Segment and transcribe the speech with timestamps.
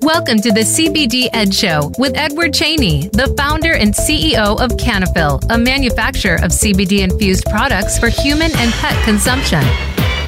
[0.00, 5.44] Welcome to the CBD Ed Show with Edward Cheney, the founder and CEO of Canafil,
[5.50, 9.64] a manufacturer of CBD infused products for human and pet consumption.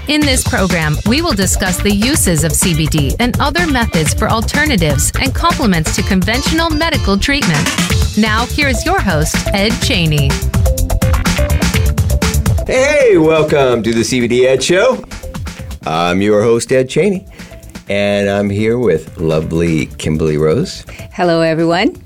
[0.09, 5.13] In this program, we will discuss the uses of CBD and other methods for alternatives
[5.21, 7.69] and complements to conventional medical treatment.
[8.19, 10.29] Now, here's your host, Ed Cheney.
[12.67, 15.05] Hey, welcome to the CBD Ed Show.
[15.85, 17.27] I'm your host, Ed Cheney,
[17.89, 20.85] and I'm here with lovely Kimberly Rose.
[21.13, 21.97] Hello, everyone.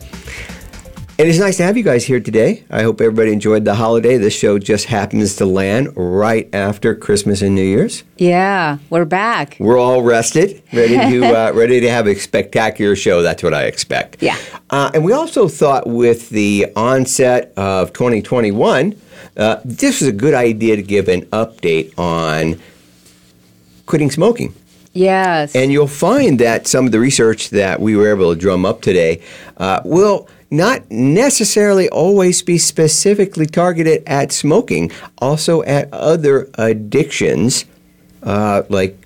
[1.19, 2.64] And it's nice to have you guys here today.
[2.70, 4.16] I hope everybody enjoyed the holiday.
[4.16, 8.05] This show just happens to land right after Christmas and New Year's.
[8.16, 9.56] Yeah, we're back.
[9.61, 13.23] We're all rested, ready to uh, ready to have a spectacular show.
[13.23, 14.23] That's what I expect.
[14.23, 14.36] Yeah.
[14.70, 18.95] Uh, and we also thought with the onset of 2021,
[19.37, 22.61] uh, this is a good idea to give an update on
[23.87, 24.55] quitting smoking.
[24.93, 25.55] Yes.
[25.55, 28.81] And you'll find that some of the research that we were able to drum up
[28.81, 29.23] today
[29.59, 37.67] uh, will not necessarily always be specifically targeted at smoking, also at other addictions
[38.23, 39.06] uh, like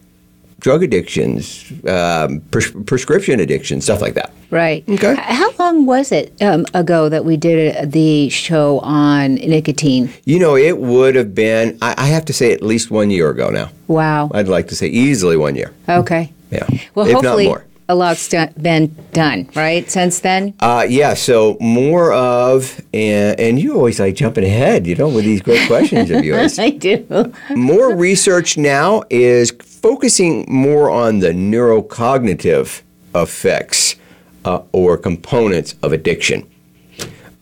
[0.61, 4.33] drug addictions, um, pres- prescription addictions, stuff like that.
[4.51, 4.85] right.
[4.89, 5.15] Okay.
[5.17, 10.11] How long was it um, ago that we did uh, the show on nicotine?
[10.25, 13.31] You know, it would have been, I, I have to say, at least one year
[13.31, 13.71] ago now.
[13.89, 14.31] Wow.
[14.35, 15.73] I'd like to say easily one year.
[15.89, 16.33] Okay.
[16.51, 16.67] Yeah.
[16.95, 17.65] Well, if hopefully not more.
[17.91, 20.55] A lot's done, been done, right, since then?
[20.61, 25.25] Uh, yeah, so more of, and, and you always like jumping ahead, you know, with
[25.25, 26.57] these great questions of yours.
[26.61, 27.05] I do.
[27.51, 32.83] more research now is focusing more on the neurocognitive
[33.13, 33.97] effects
[34.45, 36.49] uh, or components of addiction.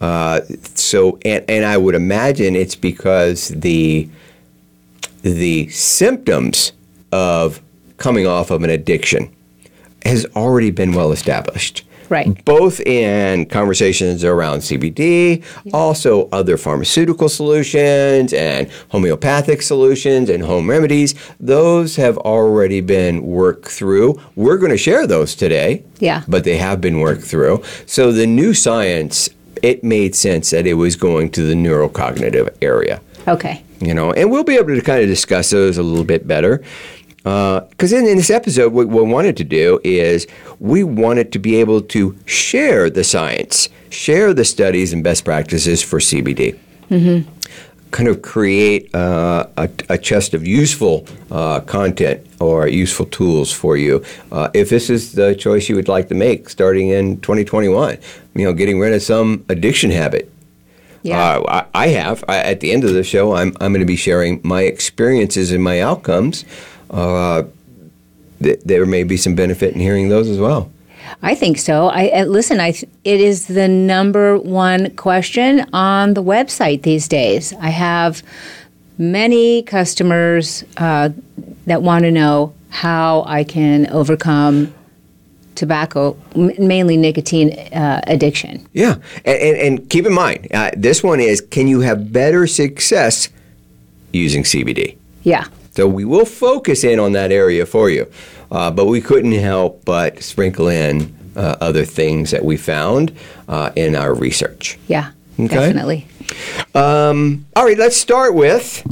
[0.00, 0.40] Uh,
[0.74, 4.08] so, and, and I would imagine it's because the
[5.22, 6.72] the symptoms
[7.10, 7.60] of
[7.96, 9.34] coming off of an addiction
[10.04, 11.84] has already been well established.
[12.08, 12.42] Right.
[12.46, 21.14] Both in conversations around CBD, also other pharmaceutical solutions and homeopathic solutions and home remedies.
[21.39, 24.18] Those have already been worked through.
[24.36, 25.84] We're going to share those today.
[25.98, 26.23] Yeah.
[26.27, 27.62] But they have been worked through.
[27.84, 29.28] So the new science,
[29.62, 33.62] it made sense that it was going to the neurocognitive area Okay.
[33.80, 36.62] you know, and we'll be able to kind of discuss those a little bit better.
[37.23, 40.27] Because in, in this episode, what we wanted to do is
[40.61, 45.83] we wanted to be able to share the science, share the studies and best practices
[45.83, 46.58] for CBD.
[46.90, 47.29] Mm-hmm.
[47.90, 53.77] Kind of create uh, a, a chest of useful uh, content or useful tools for
[53.77, 57.98] you uh, if this is the choice you would like to make starting in 2021.
[58.35, 60.30] You know, getting rid of some addiction habit.
[61.02, 61.18] Yeah.
[61.18, 62.24] Uh, I, I have.
[62.29, 65.52] I, at the end of the show, I'm, I'm going to be sharing my experiences
[65.52, 66.45] and my outcomes.
[66.90, 67.44] Uh,
[68.42, 70.70] th- there may be some benefit in hearing those as well.
[71.22, 71.88] I think so.
[71.88, 72.60] I uh, listen.
[72.60, 77.52] I th- it is the number one question on the website these days.
[77.54, 78.22] I have
[78.98, 81.10] many customers uh,
[81.66, 84.74] that want to know how I can overcome
[85.55, 88.66] tobacco, m- mainly nicotine uh, addiction.
[88.72, 92.46] Yeah, and, and, and keep in mind, uh, this one is can you have better
[92.46, 93.28] success
[94.12, 94.96] using CBD?
[95.22, 95.46] Yeah.
[95.78, 98.11] So we will focus in on that area for you,
[98.50, 103.16] uh, but we couldn't help but sprinkle in uh, other things that we found
[103.46, 104.77] uh, in our research.
[104.88, 105.12] Yeah.
[105.38, 105.46] Okay.
[105.46, 106.08] Definitely.
[106.74, 108.84] Um, all right, let's start with.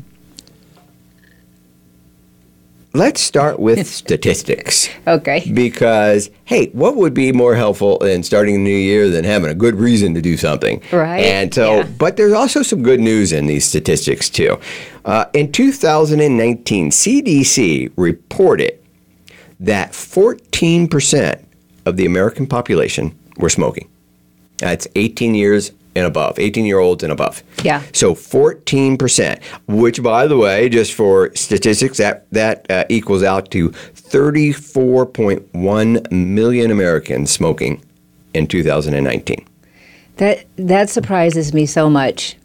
[2.97, 4.89] Let's start with statistics.
[5.07, 5.51] Okay.
[5.53, 9.55] Because, hey, what would be more helpful in starting a new year than having a
[9.55, 10.83] good reason to do something?
[10.91, 11.83] Right, And so, yeah.
[11.99, 14.59] but there's also some good news in these statistics, too.
[15.05, 18.79] Uh, in 2019, CDC reported
[19.61, 21.45] that 14%
[21.85, 23.89] of the American population were smoking.
[24.57, 27.43] That's 18 years and above, 18 year olds and above.
[27.65, 27.83] Yeah.
[27.93, 33.71] So 14%, which, by the way, just for statistics, that, that uh, equals out to
[33.71, 37.83] 34.1 million Americans smoking
[38.35, 39.47] in 2019.
[40.17, 42.37] That that surprises me so much.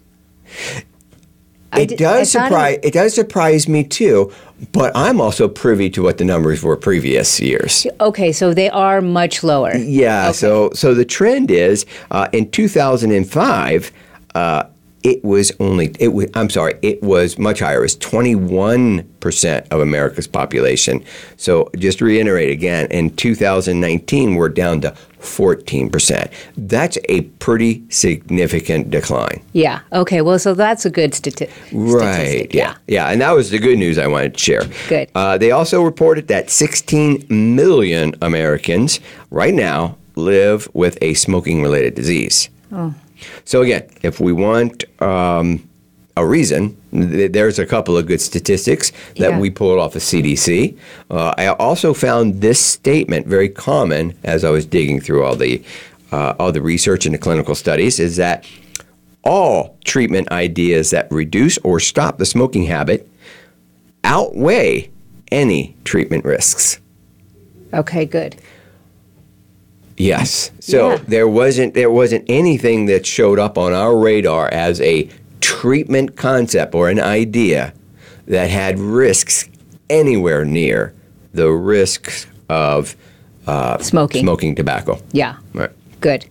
[1.74, 2.80] It di- does surprise.
[2.84, 4.32] It does surprise me too,
[4.74, 7.88] but I'm also privy to what the numbers were previous years.
[8.00, 9.76] Okay, so they are much lower.
[9.76, 10.32] Yeah.
[10.32, 13.92] So so the trend is uh, in 2005.
[14.36, 14.64] Uh,
[15.04, 17.80] it was only it was I'm sorry it was much higher.
[17.80, 21.04] It was 21 percent of America's population.
[21.38, 26.32] So just to reiterate again, in 2019 we're down to 14%.
[26.58, 29.42] That's a pretty significant decline.
[29.54, 29.80] Yeah.
[29.94, 30.22] Okay.
[30.22, 32.16] Well, so that's a good stati- Right.
[32.26, 32.54] statistic.
[32.54, 32.76] Yeah.
[32.88, 33.08] Yeah.
[33.10, 34.64] And that was the good news I wanted to share.
[34.90, 35.10] Good.
[35.16, 41.96] Uh, they also reported that 16 million Americans right now live with a smoking related
[41.96, 42.50] disease.
[42.72, 42.94] Oh.
[43.46, 45.68] So, again, if we want um,
[46.18, 49.40] a reason, there's a couple of good statistics that Yeah.
[49.40, 50.76] we pulled off of CDC.
[51.10, 55.62] Uh, I also found this statement very common as I was digging through all the
[56.12, 58.44] uh, all the research and the clinical studies is that
[59.24, 63.08] all treatment ideas that reduce or stop the smoking habit
[64.04, 64.90] outweigh
[65.32, 66.80] any treatment risks.
[67.74, 68.04] Okay.
[68.06, 68.36] Good.
[69.98, 70.52] Yes.
[70.60, 71.00] So Yeah.
[71.08, 75.08] there wasn't there wasn't anything that showed up on our radar as a
[75.42, 77.74] treatment concept or an idea
[78.28, 79.50] that had risks
[79.90, 80.94] anywhere near
[81.34, 82.96] the risks of
[83.48, 84.24] uh, Smoking.
[84.24, 85.02] smoking tobacco.
[85.12, 85.38] Yeah.
[85.54, 85.72] Right.
[86.00, 86.26] Good.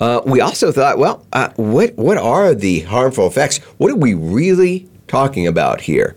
[0.00, 3.58] Uh, we also thought, well, uh, what what are the harmful effects?
[3.78, 6.16] What are we really talking about here?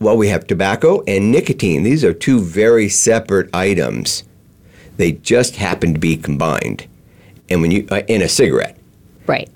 [0.00, 1.82] Well, we have tobacco and nicotine.
[1.82, 4.24] These are two very separate items.
[4.96, 6.86] They just happen to be combined,
[7.48, 8.78] and when you uh, in a cigarette.
[9.26, 9.48] Right.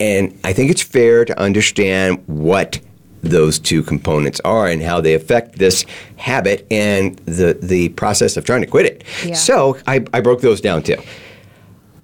[0.00, 2.80] And I think it's fair to understand what
[3.22, 5.84] those two components are and how they affect this
[6.16, 9.04] habit and the, the process of trying to quit it.
[9.24, 9.34] Yeah.
[9.34, 10.96] So I, I broke those down too.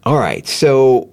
[0.05, 1.11] All right, so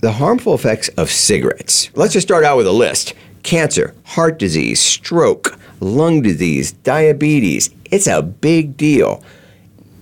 [0.00, 1.90] the harmful effects of cigarettes.
[1.94, 7.70] Let's just start out with a list cancer, heart disease, stroke, lung disease, diabetes.
[7.90, 9.22] It's a big deal.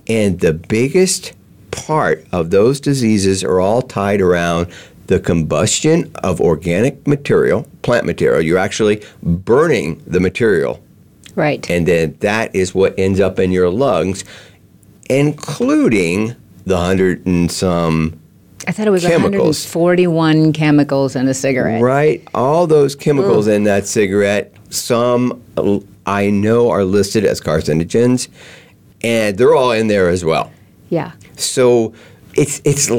[0.07, 1.33] And the biggest
[1.71, 4.71] part of those diseases are all tied around
[5.11, 8.41] the combustion of organic material, plant material.
[8.41, 10.81] You're actually burning the material,
[11.35, 11.69] Right.
[11.69, 14.23] and then that is what ends up in your lungs,
[15.09, 16.33] including
[16.65, 18.21] the hundred and some
[18.65, 19.65] I thought it was chemicals.
[19.65, 21.81] 141 chemicals in a cigarette.
[21.81, 22.25] Right.
[22.33, 28.29] All those chemicals in that cigarette, some uh, I know are listed as carcinogens,
[29.03, 30.51] and they're all in there as well.
[30.89, 31.11] Yeah.
[31.35, 31.93] So
[32.35, 32.89] it's it's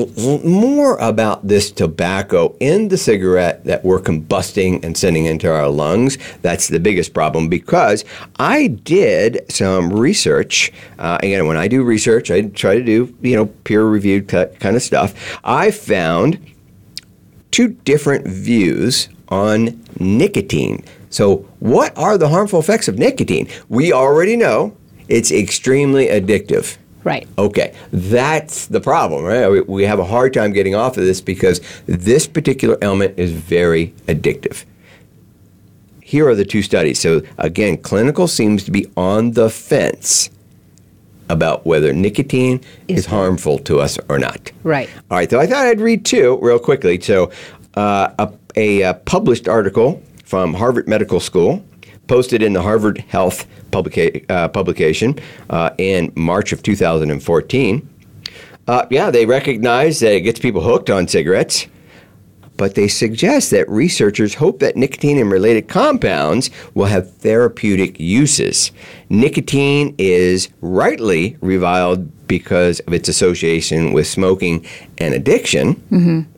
[0.44, 6.18] more about this tobacco in the cigarette that we're combusting and sending into our lungs.
[6.42, 8.04] That's the biggest problem because
[8.38, 10.72] I did some research.
[10.98, 14.76] Uh, again, when I do research, I try to do you know peer reviewed kind
[14.76, 15.38] of stuff.
[15.44, 16.38] I found
[17.50, 20.84] two different views on nicotine.
[21.10, 23.48] So, what are the harmful effects of nicotine?
[23.68, 24.76] We already know
[25.08, 26.76] it's extremely addictive.
[27.04, 27.26] Right.
[27.38, 29.48] Okay, that's the problem, right?
[29.48, 33.32] We- We have a hard time getting off of this because this particular element is
[33.32, 34.64] very addictive.
[36.00, 36.98] Here are the two studies.
[37.00, 40.30] So, again, clinical seems to be on the fence
[41.28, 44.52] about whether nicotine is, Is- harmful to us or not.
[44.62, 44.88] Right.
[45.10, 47.00] All right, so I thought I'd read two real quickly.
[47.00, 47.30] So,
[47.74, 51.64] uh, a, a, uh published article from Harvard Medical School,
[52.12, 55.18] posted in the Harvard Health publica- uh, publication
[55.48, 57.88] uh, in March of 2014.
[58.66, 61.68] Uh, yeah, they recognize that it gets people hooked on cigarettes,
[62.58, 68.72] but they suggest that researchers hope that nicotine and related compounds will have therapeutic uses.
[69.08, 74.66] Nicotine is rightly reviled because of its association with smoking
[74.98, 76.28] and addiction.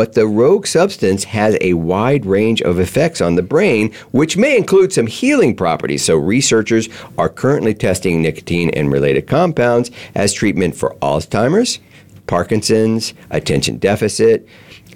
[0.00, 4.56] But the rogue substance has a wide range of effects on the brain, which may
[4.56, 6.02] include some healing properties.
[6.02, 6.88] So, researchers
[7.18, 11.80] are currently testing nicotine and related compounds as treatment for Alzheimer's,
[12.26, 14.48] Parkinson's, attention deficit,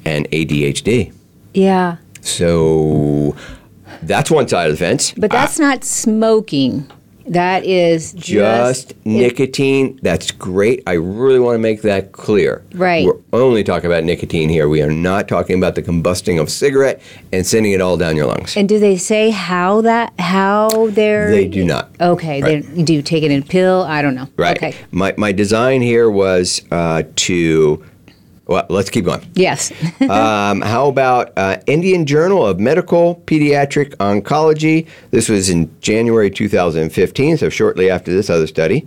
[0.07, 1.13] and ADHD.
[1.53, 1.99] Yeah.
[2.23, 3.37] So,
[4.01, 5.13] that's one side of the fence.
[5.13, 6.91] But that's not smoking.
[7.27, 9.99] That is just, just nicotine.
[10.03, 10.83] That's great.
[10.87, 12.63] I really want to make that clear.
[12.75, 13.07] Right.
[13.07, 14.69] We're only talking about nicotine here.
[14.69, 17.01] We are not talking about the combusting of cigarette
[17.33, 18.57] and sending it all down your lungs.
[18.57, 21.91] And do they say how that how they're They do not.
[22.01, 22.63] Okay, Right.
[22.75, 23.83] they do you take it in a pill?
[23.85, 24.29] I don't know.
[24.37, 24.57] Right.
[24.57, 24.75] Okay.
[24.91, 27.85] My, my design here was uh, to,
[28.47, 29.27] well, let's keep going.
[29.35, 29.71] Yes.
[30.03, 34.87] um, how about uh, Indian Journal of Medical Pediatric Oncology?
[35.11, 38.87] This was in January 2015, so shortly after this other study.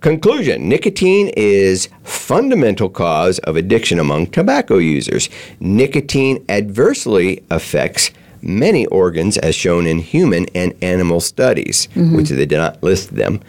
[0.00, 5.30] Conclusion Nicotine is fundamental cause of addiction among tobacco users.
[5.60, 8.10] Nicotine adversely affects
[8.42, 13.40] many organs as shown in human and animal studies, which they did not list them.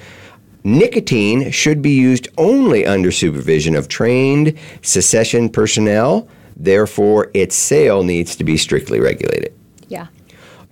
[0.66, 6.28] Nicotine should be used only under supervision of trained cessation personnel.
[6.58, 9.54] Therefore, its sale needs to be strictly regulated.
[9.88, 10.08] yeah.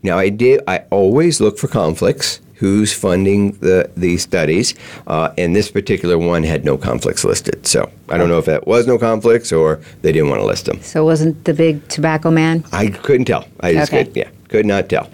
[0.01, 0.59] Now, I did.
[0.67, 2.41] I always look for conflicts.
[2.55, 4.73] who's funding the these studies,
[5.07, 7.65] uh, and this particular one had no conflicts listed.
[7.67, 10.65] So I don't know if that was no conflicts or they didn't want to list
[10.65, 10.79] them.
[10.81, 12.63] So wasn't the big tobacco man?
[12.71, 13.45] I couldn't tell.
[13.59, 14.05] I just Okay.
[14.05, 15.09] could, yeah, could not tell.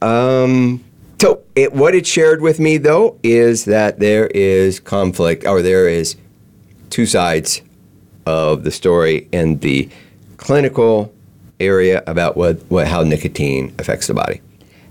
[0.00, 0.80] Um,
[1.20, 5.88] so it, what it shared with me though is that there is conflict, or there
[5.88, 6.16] is
[6.90, 7.62] two sides
[8.26, 9.88] of the story in the
[10.36, 11.12] clinical
[11.60, 14.40] area about what, what how nicotine affects the body.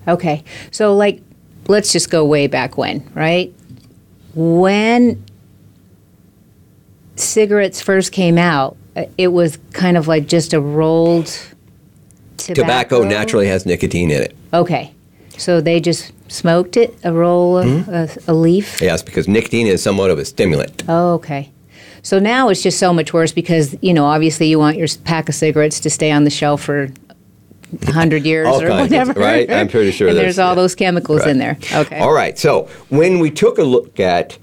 [0.07, 0.43] Okay.
[0.71, 1.21] So, like,
[1.67, 3.53] let's just go way back when, right?
[4.33, 5.23] When
[7.15, 11.27] cigarettes first came out, uh, it was kind of like just a rolled
[12.37, 12.53] tobacco.
[12.61, 14.35] Tobacco naturally has nicotine in it.
[14.53, 14.94] Okay.
[15.37, 17.93] So they just smoked it, a roll of Hmm?
[17.93, 18.81] a, a leaf?
[18.81, 20.83] Yes, because nicotine is somewhat of a stimulant.
[20.87, 21.51] Oh, okay.
[22.03, 25.27] So now it's just so much worse because, you know, obviously you want your pack
[25.29, 26.89] of cigarettes to stay on the shelf for
[27.71, 29.19] 100 years or kinds of- whatever.
[29.19, 29.49] right?
[29.51, 30.55] I'm pretty sure And there's- there's all yeah.
[30.61, 31.57] those chemicals in there.
[31.73, 31.99] Okay.
[31.99, 32.37] All right.
[32.37, 34.37] So when we took a look at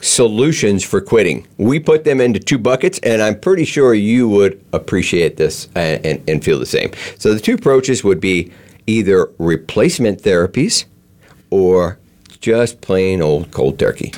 [0.00, 4.62] solutions for quitting, we put them into two buckets, and I'm pretty sure you would
[4.72, 6.90] appreciate this and, and, and feel the same.
[7.18, 8.50] So the two approaches would be
[8.86, 10.84] either replacement therapies
[11.50, 11.98] or
[12.40, 14.12] just plain old cold turkey.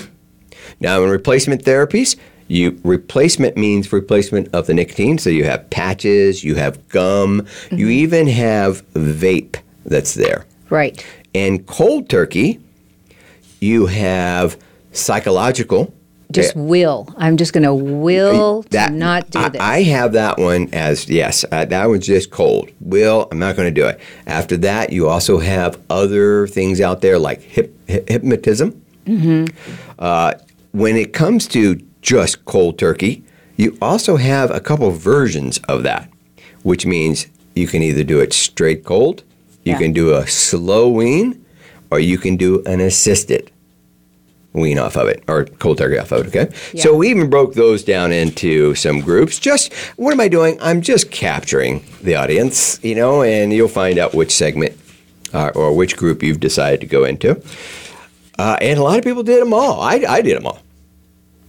[0.80, 2.16] Now, in replacement therapies,
[2.49, 5.18] you replacement means replacement of the nicotine.
[5.18, 7.90] So you have patches, you have gum, you mm-hmm.
[7.90, 10.47] even have vape that's there.
[10.71, 11.04] Right.
[11.35, 12.61] And cold turkey,
[13.61, 14.59] you have
[14.92, 15.93] psychological.
[16.34, 17.08] Just will.
[17.16, 19.60] I'm just going to will to not do I, this.
[19.60, 21.44] I have that one as yes.
[21.50, 22.70] Uh, that one's just cold.
[22.80, 24.00] Will I'm not going to do it.
[24.26, 28.80] After that, you also have other things out there like hip, hy- hypnotism.
[29.98, 30.34] Uh,
[30.72, 33.22] when it comes to just cold turkey,
[33.56, 36.08] you also have a couple versions of that,
[36.62, 39.22] which means you can either do it straight cold,
[39.64, 39.78] you Yeah.
[39.78, 41.44] can do a slow wean,
[41.90, 43.50] or you can do an assisted
[44.54, 46.34] wean off of it or cold turkey off of it.
[46.34, 46.78] Okay.
[46.78, 49.38] So we even broke those down into some groups.
[49.38, 50.56] Just what am I doing?
[50.62, 54.78] I'm just capturing the audience, you know, and you'll find out which segment
[55.34, 57.42] uh, or which group you've decided to go into.
[58.38, 59.80] Uh, and a lot of people did them all.
[59.80, 60.61] I, I did them all.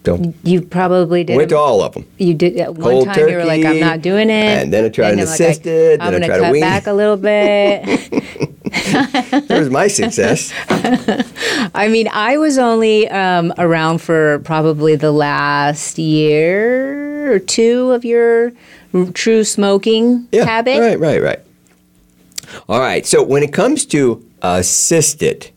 [0.05, 1.35] So you probably did.
[1.35, 2.05] went to all of them.
[2.19, 3.27] You did at one Cold time.
[3.27, 6.00] you were like, "I'm not doing it," and then I tried an I'm like, assisted,
[6.00, 6.62] I'm then I gonna cut wean.
[6.62, 8.24] back a little bit.
[9.47, 10.51] There's my success.
[11.75, 18.05] I mean, I was only um, around for probably the last year or two of
[18.05, 18.51] your
[19.13, 20.45] true smoking Yeah.
[20.45, 20.79] habit.
[20.79, 21.39] Right, right, right.
[22.69, 23.05] All right.
[23.05, 25.51] So when it comes to assisted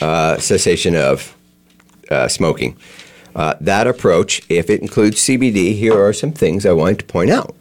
[0.00, 1.34] uh, cessation of
[2.10, 2.76] uh, smoking,
[3.34, 7.30] uh, that approach, if it includes CBD, here are some things I wanted to point
[7.30, 7.54] out.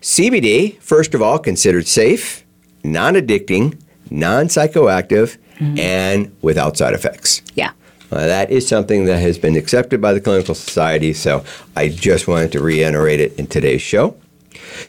[0.00, 2.44] CBD, first of all, considered safe,
[2.82, 3.78] non addicting,
[4.12, 5.38] non psychoactive,
[5.78, 7.42] and without side effects.
[7.54, 7.72] Yeah.
[8.10, 11.44] Uh, that is something that has been accepted by the Clinical Society, so
[11.76, 14.16] I just wanted to reiterate it in today's show.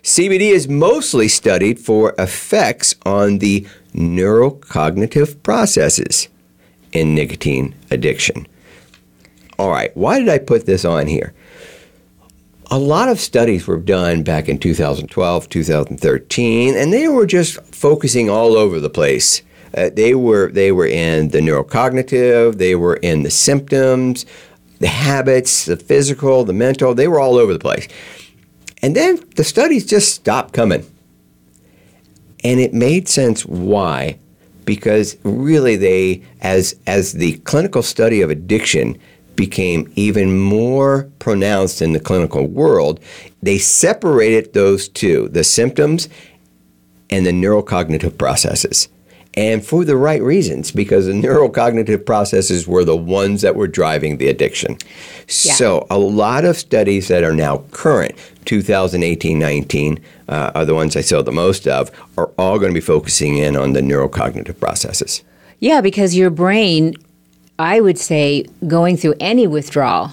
[0.01, 6.27] CBD is mostly studied for effects on the neurocognitive processes
[6.91, 8.45] in nicotine addiction.
[9.57, 11.33] All right, why did I put this on here?
[12.73, 18.31] A lot of studies were done back in 2012, 2013, and they were just focusing
[18.31, 19.43] all over the place.
[19.77, 24.25] Uh, they were they were in the neurocognitive, they were in the symptoms,
[24.79, 26.95] the habits, the physical, the mental.
[26.95, 27.87] They were all over the place.
[28.81, 30.83] And then the studies just stopped coming.
[32.43, 34.17] And it made sense why
[34.65, 38.97] because really they as as the clinical study of addiction
[39.35, 42.99] became even more pronounced in the clinical world,
[43.41, 46.09] they separated those two, the symptoms
[47.09, 48.87] and the neurocognitive processes.
[49.35, 54.17] And for the right reasons, because the neurocognitive processes were the ones that were driving
[54.17, 54.77] the addiction.
[55.27, 58.13] So, a lot of studies that are now current,
[58.45, 62.77] 2018 19, uh, are the ones I saw the most of, are all going to
[62.77, 65.23] be focusing in on the neurocognitive processes.
[65.59, 66.93] Yeah, because your brain,
[67.59, 70.11] I would say, going through any withdrawal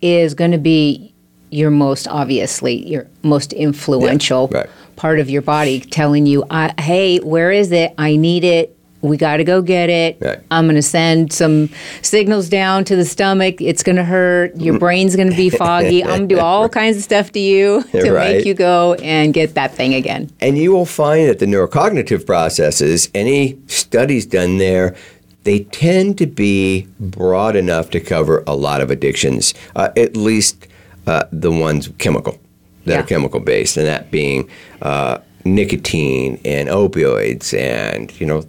[0.00, 1.14] is going to be
[1.54, 4.68] your most obviously your most influential right.
[4.96, 6.44] part of your body telling you,
[6.78, 7.94] "Hey, where is it?
[7.96, 8.76] I need it.
[9.02, 10.16] We got to go get it.
[10.20, 10.40] Right.
[10.50, 11.68] I'm going to send some
[12.00, 13.60] signals down to the stomach.
[13.60, 14.56] It's going to hurt.
[14.56, 14.80] Your mm.
[14.80, 16.02] brain's going to be foggy.
[16.02, 18.36] I'm going to do all kinds of stuff to you to Right.
[18.36, 22.26] make you go and get that thing again." And you will find that the neurocognitive
[22.26, 24.96] processes, any studies done there,
[25.44, 30.66] they tend to be broad enough to cover a lot of addictions, uh, at least
[31.06, 32.38] uh, the ones chemical,
[32.86, 33.00] that Yeah.
[33.00, 34.48] are chemical based, and that being
[34.82, 38.44] uh, nicotine and opioids and, you know,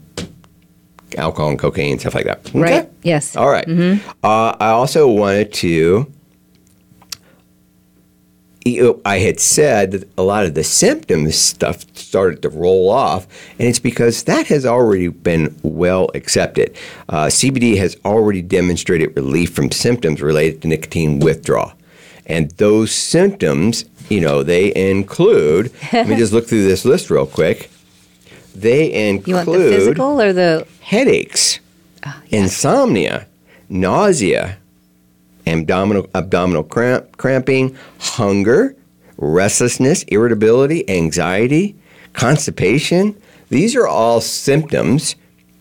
[1.17, 2.39] alcohol and cocaine, stuff like that.
[2.49, 2.59] Okay?
[2.59, 2.89] Right.
[3.03, 3.35] Yes.
[3.35, 3.67] All right.
[4.23, 6.11] Uh, I also wanted to.
[8.67, 13.27] I had said that a lot of the symptoms stuff started to roll off,
[13.59, 16.75] and it's because that has already been well accepted.
[17.07, 21.73] Uh, CBD has already demonstrated relief from symptoms related to nicotine withdrawal.
[22.25, 27.27] And those symptoms, you know, they include, let me just look through this list real
[27.27, 27.69] quick.
[28.55, 31.59] They include You want the physical or the headaches,
[32.31, 33.27] insomnia,
[33.69, 34.57] nausea,
[35.47, 38.75] abdominal abdominal cramp, cramping, hunger,
[39.17, 41.75] restlessness, irritability, anxiety,
[42.13, 43.15] constipation.
[43.49, 45.15] These are all symptoms,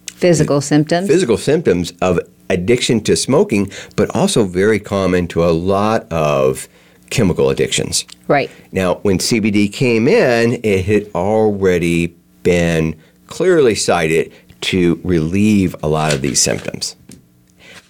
[0.06, 1.08] physical symptoms?
[1.08, 2.18] physical symptoms of
[2.50, 6.68] addiction to smoking, but also very common to a lot of
[7.10, 8.04] chemical addictions.
[8.28, 8.50] right.
[8.72, 12.08] Now, when CBD came in, it had already
[12.42, 16.96] been clearly cited to relieve a lot of these symptoms.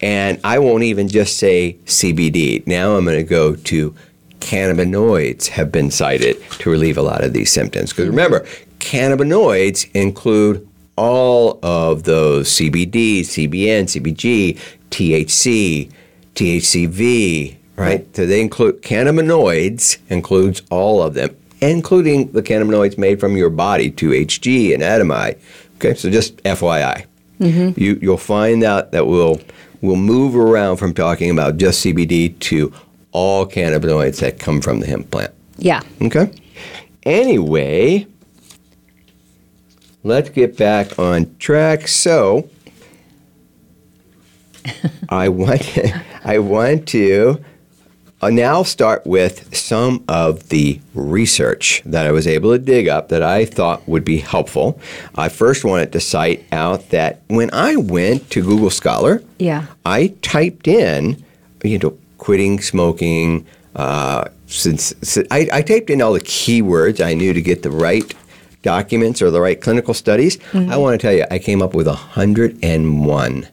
[0.05, 2.67] And I won't even just say CBD.
[2.67, 3.95] Now I'm going to go to
[4.41, 7.91] cannabinoids have been cited to relieve a lot of these symptoms.
[7.91, 8.41] Because remember,
[8.81, 15.91] cannabinoids include all of those CBD, CBN, CBG, THC,
[16.35, 18.15] THCV, right?
[18.15, 23.91] So they include cannabinoids includes all of them, including the cannabinoids made from your body,
[23.91, 25.39] 2-AG and anandamide.
[25.77, 27.07] Okay, so just FYI.
[27.41, 27.81] Mm-hmm.
[27.81, 29.41] You you'll find out that we'll
[29.85, 32.73] we'll move around from talking about just CBD to
[33.13, 35.33] all cannabinoids that come from the hemp plant.
[35.59, 35.83] Yeah.
[36.01, 36.33] Okay.
[37.03, 38.07] Anyway,
[40.03, 41.87] let's get back on track.
[41.87, 42.49] So,
[45.11, 45.79] I want
[46.25, 47.45] I want to
[48.25, 53.09] uh, now start with some of the research that I was able to dig up
[53.11, 54.81] that I thought would be helpful.
[55.15, 59.67] I first wanted to cite out that when I went to Google Scholar, Yeah.
[59.85, 61.23] I typed in,
[61.63, 63.47] you know, quitting smoking.
[63.77, 67.71] Uh, since, since I, I typed in all the keywords I knew to get the
[67.71, 68.15] right
[68.63, 70.39] documents or the right clinical studies.
[70.55, 73.49] I want to tell you, I came up with 101.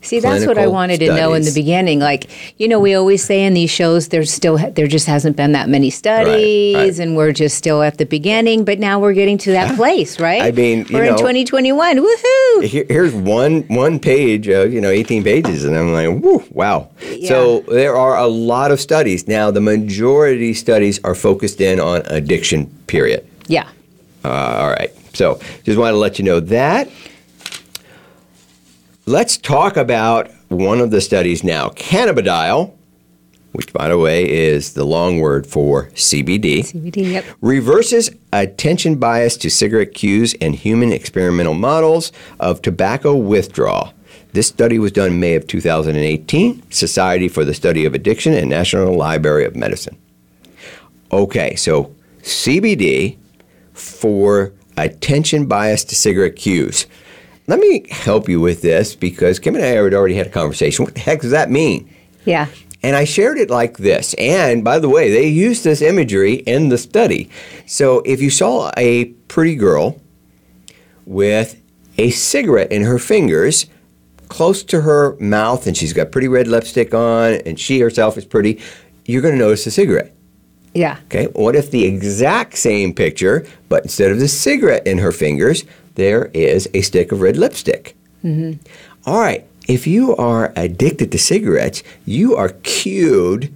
[0.00, 1.98] See, that's what I wanted to know in the beginning.
[1.98, 5.52] Like, you know, we always say in these shows, there's still there just hasn't been
[5.52, 6.98] that many studies, right.
[6.98, 8.64] and we're just still at the beginning.
[8.64, 10.42] But now we're getting to that place, right?
[10.42, 11.96] I mean, you we're in 2021.
[11.98, 12.64] Woohoo!
[12.64, 16.90] Here, here's one one page, of you know, 18 pages, and I'm like, woo, wow.
[17.02, 17.28] Yeah.
[17.28, 19.50] So there are a lot of studies now.
[19.50, 22.66] The majority studies are focused in on addiction.
[22.86, 23.26] Period.
[23.48, 23.68] Yeah.
[24.24, 24.28] Uh,
[24.60, 24.90] all right.
[25.14, 26.88] So just wanted to let you know that.
[29.08, 31.70] Let's talk about one of the studies now.
[31.70, 32.74] Cannabidiol,
[33.52, 37.12] which, by the way, is the long word for CBD, CBD.
[37.12, 37.24] Yep.
[37.40, 43.94] reverses attention bias to cigarette cues in human experimental models of tobacco withdrawal.
[44.34, 48.50] This study was done in May of 2018, Society for the Study of Addiction and
[48.50, 49.96] National Library of Medicine.
[51.10, 53.16] Okay, so CBD
[53.72, 56.86] for attention bias to cigarette cues.
[57.48, 60.84] Let me help you with this because Kim and I had already had a conversation.
[60.84, 61.92] What the heck does that mean?
[62.26, 62.46] Yeah.
[62.82, 64.14] And I shared it like this.
[64.18, 67.30] And by the way, they used this imagery in the study.
[67.66, 69.98] So if you saw a pretty girl
[71.06, 71.60] with
[71.96, 73.66] a cigarette in her fingers
[74.28, 78.26] close to her mouth and she's got pretty red lipstick on and she herself is
[78.26, 78.60] pretty,
[79.06, 80.14] you're going to notice the cigarette.
[80.74, 80.98] Yeah.
[81.06, 85.64] Okay, what if the exact same picture, but instead of the cigarette in her fingers,
[85.98, 87.94] there is a stick of red lipstick?
[88.24, 88.62] Mm-hmm.
[89.04, 93.54] All right, if you are addicted to cigarettes, you are cued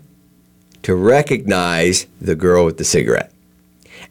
[0.83, 3.33] to recognize the girl with the cigarette.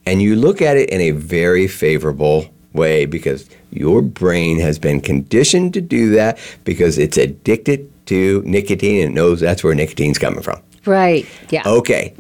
[0.06, 5.02] And you look at it in a very favorable way because your brain has been
[5.02, 10.42] conditioned to do that because it's addicted to nicotine and knows that's where nicotine's coming
[10.42, 10.60] from.
[10.86, 11.28] Right.
[11.50, 11.64] Yeah.
[11.66, 12.16] Okay.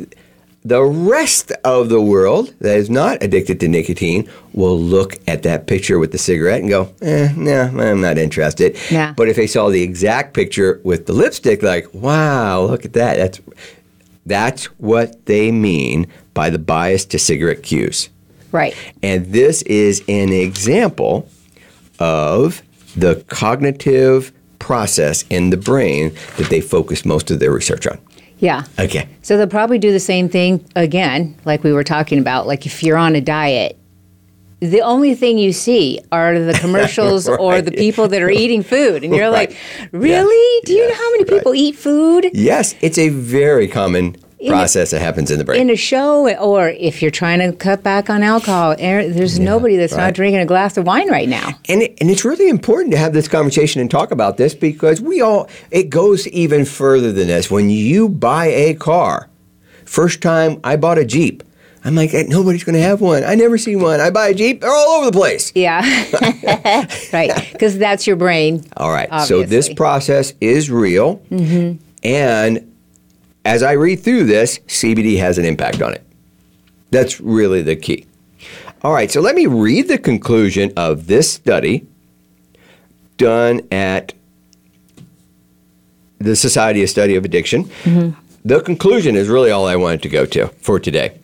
[0.63, 5.65] The rest of the world that is not addicted to nicotine will look at that
[5.65, 8.77] picture with the cigarette and go, eh, no, I'm not interested.
[8.91, 9.13] Nah.
[9.13, 13.17] But if they saw the exact picture with the lipstick, like, wow, look at that.
[13.17, 13.41] That's
[14.25, 18.09] that's what they mean by the bias to cigarette cues.
[18.51, 18.75] Right.
[19.01, 21.27] And this is an example
[21.99, 22.61] of
[22.95, 27.97] the cognitive process in the brain that they focus most of their research on.
[28.41, 28.65] Yeah.
[28.79, 29.07] Okay.
[29.21, 32.47] So they'll probably do the same thing again, like we were talking about.
[32.47, 33.77] Like if you're on a diet,
[34.59, 39.03] the only thing you see are the commercials or the people that are eating food.
[39.03, 39.49] And you're Right.
[39.51, 39.57] like,
[39.91, 40.61] really?
[40.65, 41.33] Do you know how many right.
[41.33, 42.29] people eat food?
[42.33, 44.15] Yes, it's a very common
[44.47, 45.61] process that happens in the brain.
[45.61, 49.75] in a show, or if you're trying to cut back on alcohol, er- there's nobody
[49.77, 50.05] that's right.
[50.05, 51.49] not drinking a glass of wine right now.
[51.69, 55.01] And, it, and it's really important to have this conversation and talk about this because
[55.01, 57.51] we all, it goes even further than this.
[57.51, 59.29] When you buy a car,
[59.85, 61.43] first time I bought a Jeep,
[61.83, 63.23] I'm like, "Eh, nobody's going to have one.
[63.23, 63.99] I never see one.
[63.99, 65.51] I buy a Jeep, they're all over the place.
[65.55, 65.81] Yeah,
[67.11, 67.49] right.
[67.51, 68.63] Because that's your brain.
[68.77, 69.09] All right.
[69.23, 71.23] So this process is real.
[72.03, 72.70] And
[73.45, 76.05] as I read through this, CBD has an impact on it.
[76.91, 78.05] That's really the key.
[78.83, 79.11] All right.
[79.11, 81.87] So let me read the conclusion of this study
[83.17, 84.13] done at
[86.19, 87.65] the Society of Study of Addiction.
[87.65, 88.19] Mm-hmm.
[88.43, 91.19] The conclusion is really all I wanted to go to for today.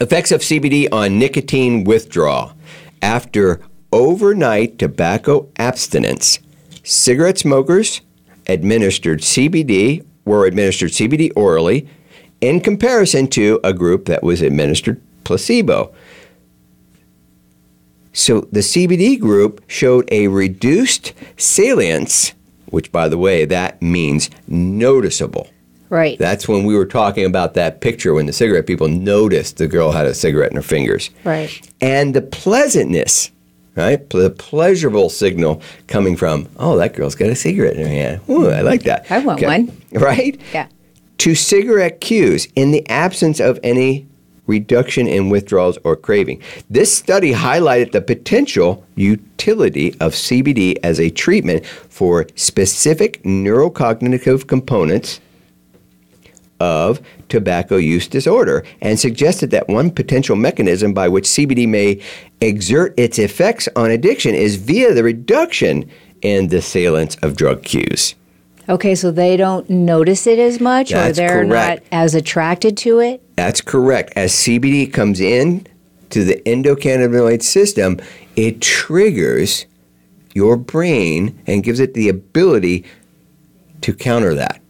[0.00, 2.52] Effects of CBD on nicotine withdrawal.
[3.00, 3.60] After
[3.92, 6.40] overnight tobacco abstinence,
[6.82, 8.00] cigarette smokers
[8.48, 11.88] administered CBD were administered CBD orally
[12.40, 15.94] in comparison to a group that was administered placebo.
[18.12, 22.34] So the CBD group showed a reduced salience,
[22.66, 25.48] which by the way, that means noticeable.
[25.88, 26.18] Right.
[26.18, 29.92] That's when we were talking about that picture when the cigarette people noticed the girl
[29.92, 31.10] had a cigarette in her fingers.
[31.24, 31.68] right.
[31.80, 33.30] And the pleasantness,
[33.74, 34.08] right?
[34.10, 38.20] The pleasurable signal coming from, oh, that girl's got a cigarette in her hand.
[38.28, 39.10] Ooh, I like that.
[39.10, 39.76] I want one.
[39.92, 40.40] Right?
[40.54, 40.68] Yeah.
[41.18, 44.06] To cigarette cues in the absence of any
[44.46, 46.42] reduction in withdrawals or craving.
[46.68, 55.20] This study highlighted the potential utility of CBD as a treatment for specific neurocognitive components
[56.62, 62.00] of tobacco use disorder and suggested that one potential mechanism by which CBD may
[62.40, 65.90] exert its effects on addiction is via the reduction
[66.22, 68.14] in the salience of drug cues.
[68.68, 71.82] Okay, so they don't notice it as much, or they're correct.
[71.82, 73.20] not as attracted to it.
[73.34, 74.12] That's correct.
[74.14, 75.66] As CBD comes in
[76.10, 77.98] to the endocannabinoid system,
[78.36, 79.66] it triggers
[80.32, 82.84] your brain and gives it the ability
[83.80, 84.61] to counter that.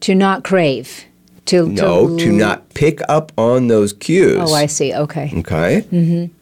[0.00, 1.04] To not crave.
[1.46, 4.36] To No, to not pick up on those cues.
[4.38, 4.92] Oh, I see.
[4.92, 5.32] Okay.
[5.36, 5.84] Okay.
[5.92, 6.32] Mm-hmm.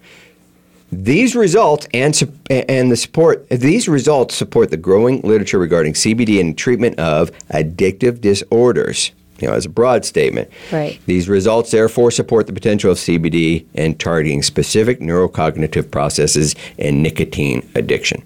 [0.91, 6.57] These results and and the support these results support the growing literature regarding CBD and
[6.57, 9.11] treatment of addictive disorders.
[9.41, 10.49] You know, as a broad statement.
[10.71, 11.01] Right.
[11.07, 17.69] These results therefore support the potential of CBD in targeting specific neurocognitive processes in nicotine
[17.75, 18.23] addiction.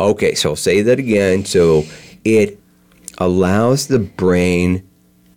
[0.00, 1.44] Okay, so I'll say that again.
[1.44, 1.84] So
[2.24, 2.58] it
[3.18, 4.88] allows the brain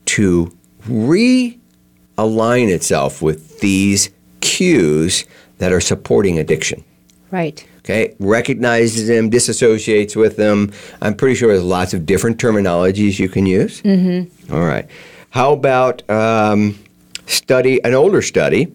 [0.06, 0.56] to
[0.88, 4.10] realign itself with these
[4.42, 5.26] cues
[5.60, 6.84] that are supporting addiction.
[7.32, 7.66] Right.
[7.80, 10.72] Okay, recognizes them, disassociates with them.
[11.02, 13.82] I'm pretty sure there's lots of different terminologies you can use.
[13.82, 14.54] Mm-hmm.
[14.54, 14.88] All right.
[15.32, 16.78] How about um,
[17.26, 18.72] study an older study?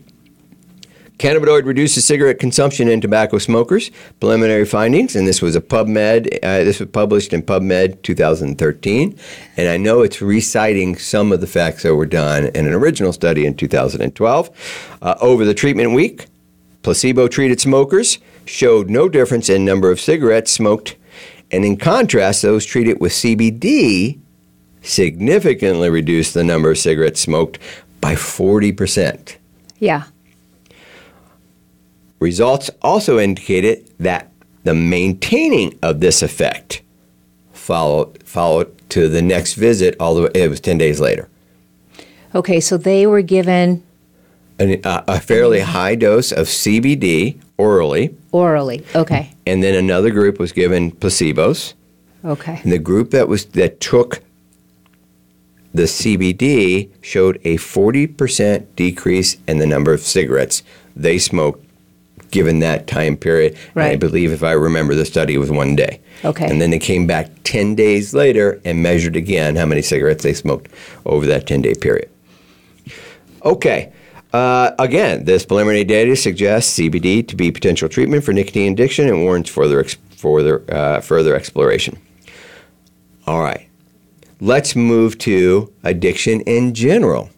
[1.19, 3.91] Cannabinoid reduces cigarette consumption in tobacco smokers.
[4.19, 6.39] Preliminary findings, and this was a PubMed.
[6.43, 9.17] Uh, this was published in PubMed 2013,
[9.57, 13.13] and I know it's reciting some of the facts that were done in an original
[13.13, 14.99] study in 2012.
[15.01, 16.27] Uh, over the treatment week,
[16.83, 20.97] placebo-treated smokers showed no difference in number of cigarettes smoked,
[21.53, 24.19] and in contrast, those treated with CBD
[24.83, 27.61] significantly reduced the number of cigarettes smoked
[28.01, 29.39] by 40 percent.
[29.79, 30.05] Yeah.
[32.25, 34.31] Results also indicated that
[34.63, 36.81] the maintaining of this effect
[37.53, 39.95] followed followed to the next visit.
[40.01, 41.29] Although it was ten days later,
[42.35, 43.83] Okay, so they were given
[44.59, 48.83] An, uh, a fairly high dose of CBD orally, orally.
[48.95, 49.31] Okay.
[49.47, 51.75] and then another group was given placebos.
[52.25, 52.59] Okay.
[52.63, 54.21] And the group that was that took
[55.75, 60.63] the CBD showed a forty percent decrease in the number of cigarettes
[60.97, 61.61] they smoked
[62.35, 63.57] given that time period.
[63.77, 66.01] And I believe, if I remember, the study was one day.
[66.25, 66.51] Okay.
[66.51, 70.35] And then they came back 10 days later and measured again how many cigarettes they
[70.35, 70.69] smoked
[71.07, 72.11] over that 10 day period.
[73.45, 73.93] Okay.
[74.33, 79.23] Uh, again, this preliminary data suggests CBD to be potential treatment for nicotine addiction and
[79.23, 81.97] warrants further, ex- further, uh, further exploration.
[83.29, 83.69] All right.
[84.41, 87.31] Let's move to addiction in general.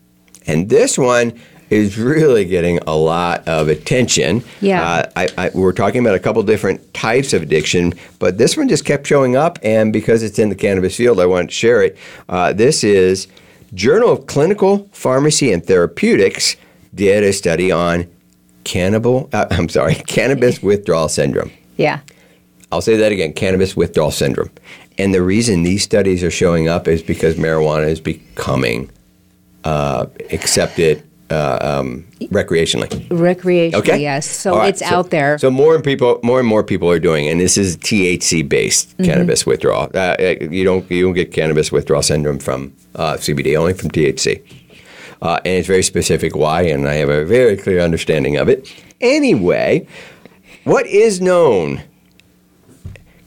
[0.46, 1.38] And this one
[1.70, 4.44] is really getting a lot of attention.
[4.60, 4.82] Yeah.
[4.82, 8.68] Uh, I, I, we're talking about a couple different types of addiction, but this one
[8.68, 11.82] just kept showing up, and because it's in the cannabis field, I wanted to share
[11.82, 11.96] it.
[12.28, 13.28] Uh, this is
[13.74, 16.56] Journal of Clinical Pharmacy and Therapeutics
[16.94, 18.06] did a study on
[18.64, 19.28] cannibal.
[19.32, 21.50] Uh, I'm sorry, cannabis withdrawal syndrome.
[21.76, 22.00] Yeah.
[22.72, 24.50] I'll say that again cannabis withdrawal syndrome.
[24.98, 28.90] And the reason these studies are showing up is because marijuana is becoming
[29.62, 33.06] uh, accept it uh, um, recreationally.
[33.10, 33.98] Recreational, Okay.
[34.00, 34.26] yes.
[34.28, 35.38] So right, it's out there.
[35.38, 38.48] So more and people, more and more people are doing, it, and this is THC
[38.48, 39.04] based Mm-hmm.
[39.10, 39.90] cannabis withdrawal.
[39.94, 43.90] Uh, uh, you don't you don't get cannabis withdrawal syndrome from uh, CBD, only from
[43.90, 44.40] THC,
[45.22, 48.72] uh, and it's very specific why, and I have a very clear understanding of it.
[49.00, 49.86] Anyway,
[50.64, 51.82] what is known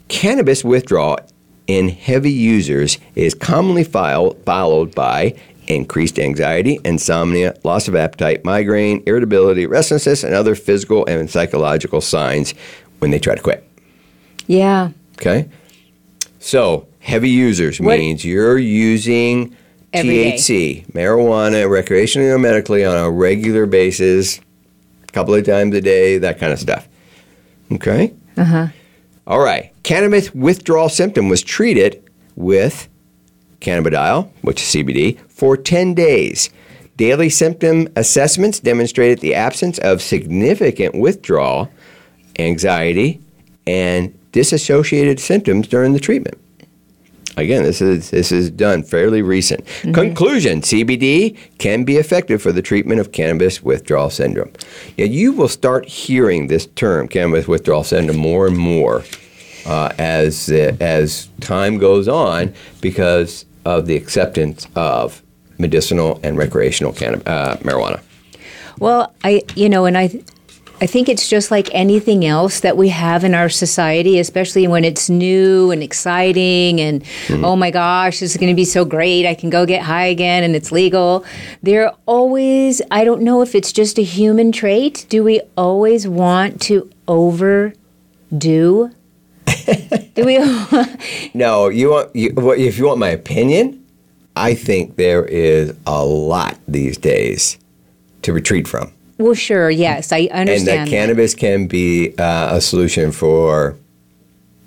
[0.07, 1.17] cannabis withdrawal
[1.67, 5.35] in heavy users is commonly file, followed by
[5.69, 12.53] increased anxiety, insomnia, loss of appetite, migraine, irritability, restlessness, and other physical and psychological signs
[12.99, 13.63] when they try to quit.
[14.47, 14.89] yeah.
[15.19, 15.47] Okay?
[16.39, 19.53] So, heavy users What- means you're using
[19.91, 20.31] Every day.
[20.33, 24.39] THC, marijuana, recreationally or medically on a regular basis,
[25.07, 26.87] a couple of times a day, that kind of stuff.
[27.71, 28.13] Okay?
[28.37, 28.67] Uh huh.
[29.27, 29.71] All right.
[29.83, 32.01] Cannabis withdrawal symptom was treated
[32.37, 32.87] with
[33.59, 36.49] cannabidiol, which is CBD, for 10 days.
[36.97, 41.69] Daily symptom assessments demonstrated the absence of significant withdrawal,
[42.37, 43.21] anxiety,
[43.65, 46.37] and disassociated symptoms during the treatment.
[47.37, 49.65] Again, this is this is done fairly recent.
[49.93, 54.51] Conclusion: CBD can be effective for the treatment of cannabis withdrawal syndrome.
[54.97, 59.05] Now, you will start hearing this term, cannabis withdrawal syndrome, more and more
[59.65, 65.23] uh, as uh, as time goes on because of the acceptance of
[65.59, 68.01] medicinal and recreational cannab- uh, marijuana.
[68.79, 70.21] Well, I you know, and I
[70.81, 74.85] I think it's just like anything else that we have in our society, especially when
[74.85, 79.25] it's new and exciting and oh my gosh, this is going to be so great.
[79.25, 81.25] I can go get high again and it's legal.
[81.61, 85.05] There always I don't know if it's just a human trait.
[85.09, 87.73] Do we always want to overdo?
[90.15, 90.37] Do we
[91.33, 93.78] No, you want you, if you want my opinion,
[94.35, 97.57] I think there is a lot these days
[98.21, 98.91] to retreat from.
[99.17, 100.67] Well, sure, yes, I and understand.
[100.67, 100.89] that that.
[100.89, 103.75] cannabis can be uh, a solution for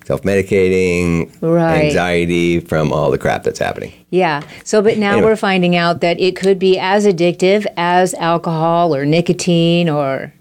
[0.05, 1.85] self-medicating, Right.
[1.87, 3.93] anxiety from all the crap that's happening.
[4.11, 4.43] Yeah.
[4.65, 5.27] So, but now Anyway.
[5.29, 10.35] we're finding out that it could be as addictive as alcohol or nicotine or,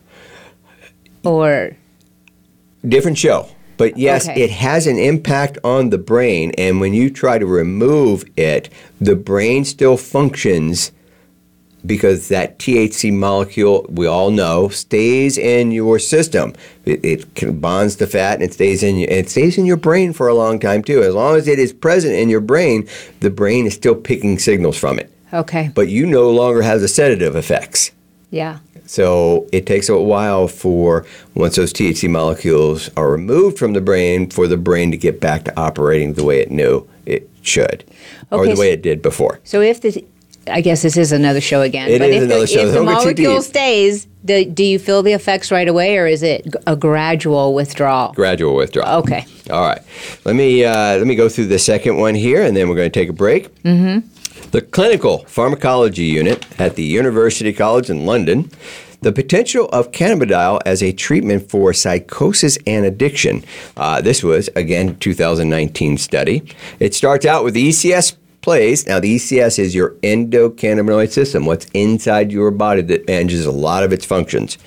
[1.24, 1.78] or
[2.86, 3.48] Different show,
[3.82, 4.44] but yes, Okay.
[4.44, 6.52] it has an impact on the brain.
[6.56, 10.92] And when you try to remove it, the brain still functions
[11.84, 16.54] because that THC molecule, we all know, stays in your system.
[16.86, 19.78] It, it bonds to fat and it stays in you, and it stays in your
[19.78, 21.02] brain for a long time too.
[21.02, 22.88] As long as it is present in your brain,
[23.22, 25.12] the brain is still picking signals from it.
[25.34, 25.72] okay.
[25.74, 27.90] But you no longer have the sedative effects.
[28.30, 28.60] Yeah.
[28.92, 34.30] So it takes a while for once those THC molecules are removed from the brain
[34.30, 37.86] for the brain to get back to operating the way it knew it should,
[38.32, 39.40] or Okay, the way it did before.
[39.46, 40.04] So if the,
[40.48, 41.90] I guess this is another show again.
[41.90, 42.60] It but is if another the, show.
[42.60, 45.98] If the Don't go too molecule stays, do, do you feel the effects right away,
[45.98, 48.12] or is it a gradual withdrawal?
[48.12, 49.00] Gradual withdrawal.
[49.04, 49.26] Okay.
[49.50, 49.82] All right.
[50.26, 52.92] Let me uh, let me go through the second one here, and then we're going
[52.92, 53.56] to take a break.
[53.64, 54.06] Mm-hmm.
[54.50, 58.50] The clinical pharmacology unit at the University College in London.
[59.02, 63.44] The potential of cannabidiol as a treatment for psychosis and addiction.
[63.78, 66.44] Uh, this was again 2019 study.
[66.80, 68.86] It starts out with the ECS plays.
[68.88, 73.84] Now the ECS is your endocannabinoid system, what's inside your body that manages a lot
[73.84, 74.58] of its functions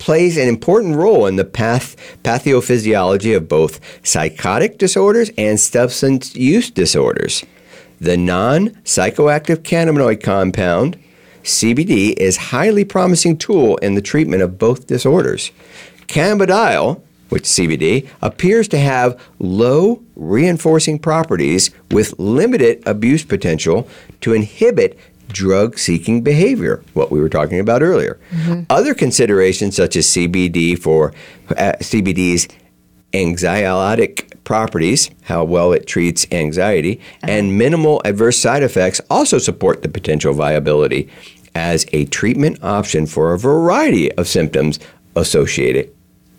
[0.00, 6.70] plays an important role in the path, pathophysiology of both psychotic disorders and substance use
[6.70, 7.44] disorders.
[8.00, 10.98] The non psychoactive cannabinoid compound,
[11.42, 15.52] CBD, is a highly promising tool in the treatment of both disorders.
[16.06, 23.86] Cannabidiol, which is CBD, appears to have low reinforcing properties with limited abuse potential
[24.22, 28.18] to inhibit drug seeking behavior, what we were talking about earlier.
[28.70, 31.12] Other considerations, such as CBD for
[31.50, 32.48] uh, CBD's
[33.12, 39.88] anxiolytic properties, how well it treats anxiety, and minimal adverse side effects also support the
[39.88, 41.08] potential viability
[41.54, 44.78] as a treatment option for a variety of symptoms
[45.16, 45.92] associated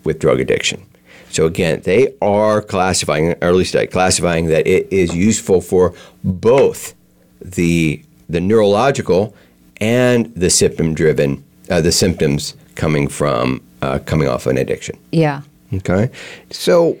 [0.04, 0.84] with drug addiction.
[1.30, 6.94] So again, they are classifying an early study classifying that it is useful for both
[7.40, 9.34] the the neurological
[9.80, 14.98] and the symptom driven uh, the symptoms coming from uh, coming off an addiction.
[15.10, 15.42] Yeah.
[15.72, 16.10] Okay,
[16.50, 16.98] so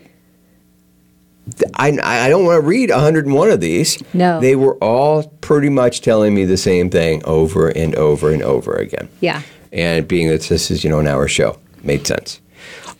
[1.74, 4.02] I, I don't want to read 101 of these.
[4.14, 4.40] No.
[4.40, 8.74] They were all pretty much telling me the same thing over and over and over
[8.74, 9.08] again.
[9.20, 9.42] Yeah.
[9.72, 12.40] And being that this is, you know, an hour show, made sense.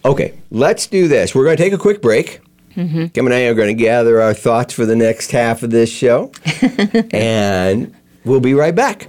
[0.05, 1.35] Okay, let's do this.
[1.35, 2.41] We're going to take a quick break.
[2.75, 3.07] Mm-hmm.
[3.09, 5.91] Kim and I are going to gather our thoughts for the next half of this
[5.91, 6.33] show.
[7.13, 9.09] and we'll be right back.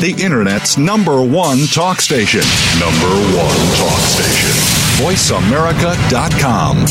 [0.00, 2.40] The Internet's number one talk station.
[2.80, 4.50] Number one talk station.
[5.04, 6.86] VoiceAmerica.com.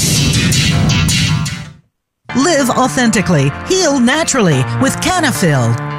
[2.36, 5.99] Live authentically, heal naturally with Canafil.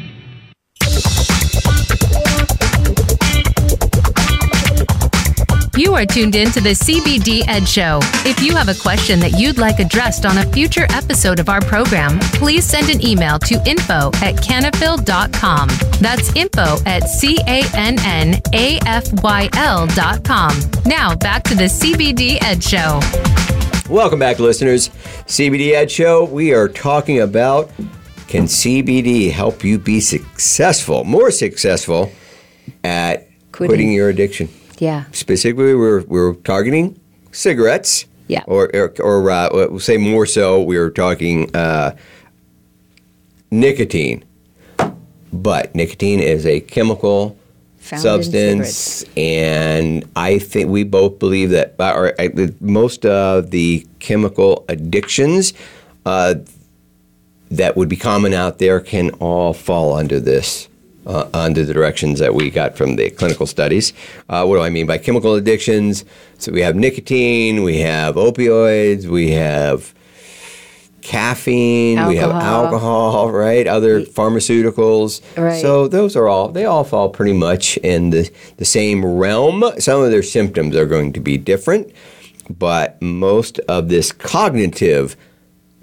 [5.81, 7.97] You are tuned in to the CBD Ed Show.
[8.23, 11.59] If you have a question that you'd like addressed on a future episode of our
[11.59, 15.69] program, please send an email to info at cannafyl.com.
[15.99, 20.55] That's info at C A N N A F Y L.com.
[20.85, 22.99] Now back to the CBD Ed Show.
[23.91, 24.89] Welcome back, listeners.
[25.25, 26.25] CBD Ed Show.
[26.25, 27.71] We are talking about
[28.27, 32.11] can CBD help you be successful, more successful
[32.83, 33.67] at Quitting.
[33.77, 34.47] quitting your addiction?
[34.81, 35.03] Yeah.
[35.11, 36.99] Specifically, we're, we're targeting
[37.31, 38.07] cigarettes.
[38.27, 38.43] Yeah.
[38.47, 41.95] Or, or, or uh, we'll say more so, we are talking uh,
[43.51, 44.25] nicotine.
[45.31, 47.37] But nicotine is a chemical
[47.77, 53.85] Found substance, and I think we both believe that uh, or, uh, most of the
[53.99, 55.53] chemical addictions
[56.07, 56.35] uh,
[57.51, 60.67] that would be common out there can all fall under this.
[61.03, 63.91] Uh, under the directions that we got from the clinical studies.
[64.29, 66.05] Uh, what do I mean by chemical addictions?
[66.37, 69.95] So we have nicotine, we have opioids, we have
[71.01, 72.65] caffeine, we have Alcohol.
[72.65, 73.67] alcohol, right?
[73.67, 75.21] Other pharmaceuticals.
[75.37, 75.59] Right.
[75.61, 79.63] So those are all they all fall pretty much in the, the same realm.
[79.79, 81.91] Some of their symptoms are going to be different,
[82.49, 85.17] but most of this cognitive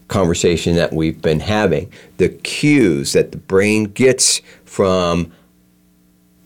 [0.09, 5.33] conversation that we've been having, the cues that the brain gets from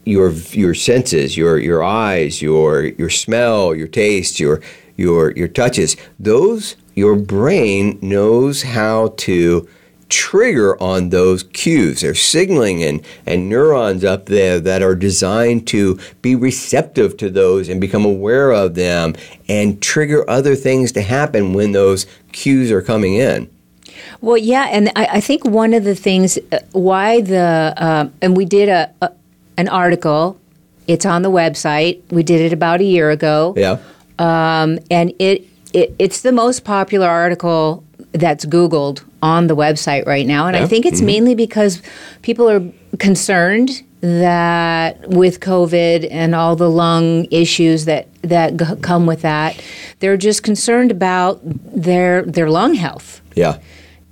[0.04, 4.60] your your senses, your your eyes, your your smell, your taste, your
[4.96, 9.68] your your touches, those your brain knows how to
[10.08, 12.02] trigger on those cues.
[12.02, 17.70] There's signaling and, and neurons up there that are designed to be receptive to those
[17.70, 19.14] and become aware of them
[19.48, 23.48] and trigger other things to happen when those cues are coming in.
[24.20, 28.36] Well, yeah, and I, I think one of the things uh, why the uh, and
[28.36, 29.10] we did a, a
[29.56, 30.38] an article.
[30.88, 32.00] It's on the website.
[32.10, 33.54] We did it about a year ago.
[33.56, 33.78] Yeah.
[34.18, 40.26] um, and it, it it's the most popular article that's Googled on the website right
[40.26, 41.80] now, and I think it's mainly because
[42.22, 42.60] people are
[42.98, 49.62] concerned that with COVID and all the lung issues that that g- come with that,
[50.00, 53.58] they're just concerned about their their lung health, Yeah.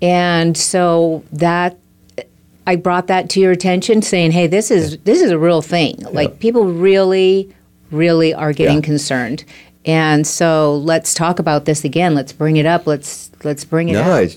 [0.03, 1.77] And so that.
[2.67, 6.05] I brought that to your attention, saying, "Hey, this is this is a real thing.
[6.13, 7.49] Like people really,
[7.91, 8.83] really are getting Yeah.
[8.83, 9.45] concerned,
[9.85, 12.15] and so let's talk about this again.
[12.15, 12.87] Let's bring it up.
[12.87, 14.31] Let's let's bring it No, up.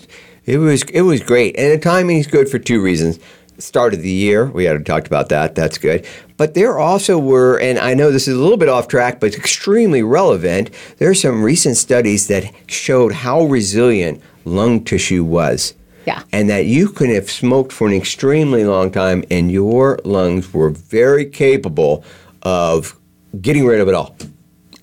[0.45, 3.19] it was it was great, and the timing is good for two reasons.
[3.59, 5.53] Start of the year, we had talked about that.
[5.53, 6.03] That's good.
[6.37, 9.27] But there also were, and I know this is a little bit off track, but
[9.27, 10.71] it's extremely relevant.
[10.97, 15.73] There are some recent studies that showed how resilient lung tissue was.
[16.05, 16.23] Yeah.
[16.33, 20.69] And that you could have smoked for an extremely long time, and your lungs were
[20.69, 22.03] very capable
[22.41, 22.97] of
[23.41, 24.15] getting rid of it all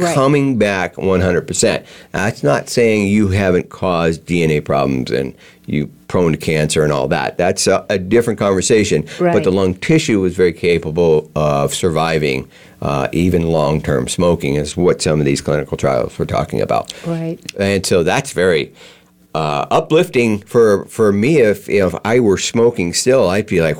[0.00, 0.14] Right.
[0.14, 1.84] coming back 100%.
[2.12, 5.34] That's not saying you haven't caused DNA problems and
[5.66, 7.36] you prone to cancer and all that.
[7.36, 9.06] That's a, a different conversation.
[9.18, 12.48] But the lung tissue was very capable of surviving
[12.82, 16.92] uh, even long-term smoking, is what some of these clinical trials were talking about.
[17.06, 17.38] Right.
[17.58, 18.72] And so that's very
[19.34, 21.38] uh, uplifting for for me.
[21.38, 23.76] If you know, if I were smoking still, I'd be like,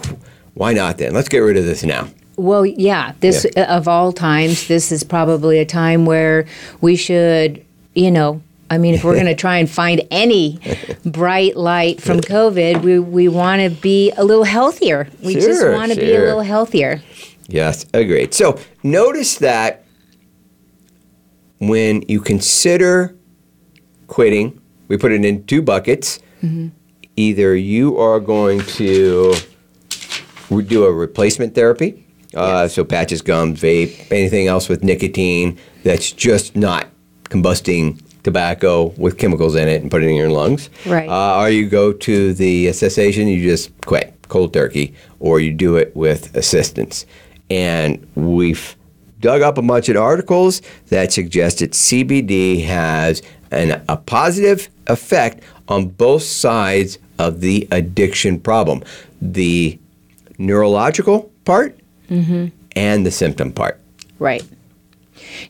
[0.54, 1.12] why not then?
[1.14, 2.08] Let's get rid of this now.
[2.36, 3.12] Well, yeah.
[3.20, 3.76] This Yeah.
[3.76, 6.46] of all times, this is probably a time where
[6.80, 8.40] we should, you know,
[8.70, 10.58] I mean, if we're going to try and find any
[11.04, 15.08] bright light from COVID, we we want to be a little healthier.
[15.22, 17.02] We just want to be a little healthier.
[17.48, 18.32] Yes, agreed.
[18.32, 19.84] So notice that
[21.58, 23.16] when you consider
[24.06, 24.59] quitting,
[24.90, 26.18] we put it in two buckets.
[27.16, 29.34] Either you are going to
[30.50, 36.10] re- do a replacement therapy, uh, so patches, gums, vape, anything else with nicotine that's
[36.10, 36.88] just not
[37.24, 40.70] combusting tobacco with chemicals in it and put it in your lungs.
[40.84, 41.08] Right.
[41.08, 45.76] Uh, or you go to the cessation, you just quit cold turkey, or you do
[45.76, 47.06] it with assistance.
[47.48, 48.76] And we've
[49.20, 55.42] dug up a bunch of articles that suggest that CBD has an, a positive effect
[55.68, 58.82] on both sides of the addiction problem
[59.22, 59.78] the
[60.38, 61.78] neurological part
[62.08, 63.78] and the symptom part.
[64.18, 64.42] Right.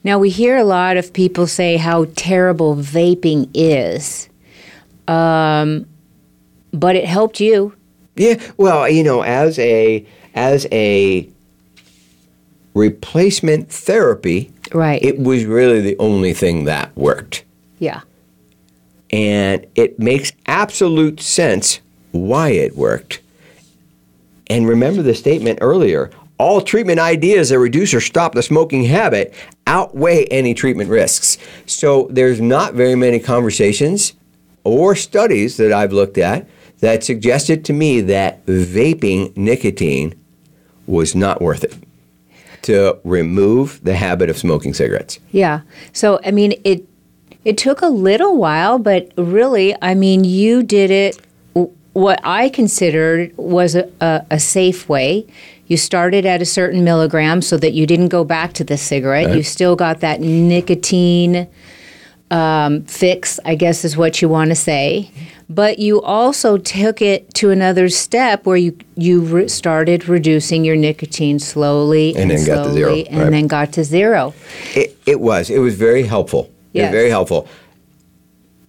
[0.04, 4.28] Now, we hear a lot of people say how terrible vaping is,
[5.08, 5.86] um,
[6.72, 7.74] but it helped you.
[8.16, 11.28] Yeah, well, you know, as a as a
[12.74, 15.02] replacement therapy, Right.
[15.02, 17.44] it was really the only thing that worked.
[17.80, 18.02] Yeah.
[19.10, 21.80] And it makes absolute sense
[22.12, 23.20] why it worked.
[24.48, 29.34] And remember the statement earlier all treatment ideas that reduce or stop the smoking habit
[29.66, 31.36] outweigh any treatment risks.
[31.66, 34.14] So there's not very many conversations
[34.64, 40.14] or studies that I've looked at that suggested to me that vaping nicotine
[40.86, 41.74] was not worth it
[42.62, 45.18] to remove the habit of smoking cigarettes.
[45.32, 45.60] Yeah.
[45.92, 46.86] So I mean, it
[47.44, 51.18] it took a little while, but really, I mean, you did it.
[51.92, 55.26] What I considered was a, a, a safe way.
[55.66, 59.34] You started at a certain milligram so that you didn't go back to the cigarette.
[59.34, 61.48] You still got that nicotine
[62.30, 65.10] um, fix, I guess is what you want to say.
[65.48, 70.76] But you also took it to another step where you you re- started reducing your
[70.76, 73.30] nicotine slowly And then got to zero, slowly, and right.
[73.30, 74.32] then got to zero.
[74.74, 75.50] It, it was.
[75.50, 76.50] It was very helpful.
[76.72, 76.90] Yes.
[76.90, 77.48] was very helpful.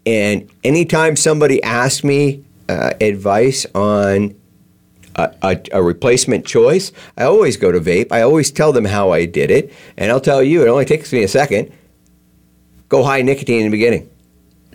[0.06, 4.36] And anytime somebody asks me uh, advice on
[5.16, 8.12] a, a, a replacement choice, I always go to vape.
[8.12, 9.74] I always tell them how I did it.
[9.98, 11.72] And I'll tell you, it only takes me a second.
[12.90, 14.10] Go high nicotine in the beginning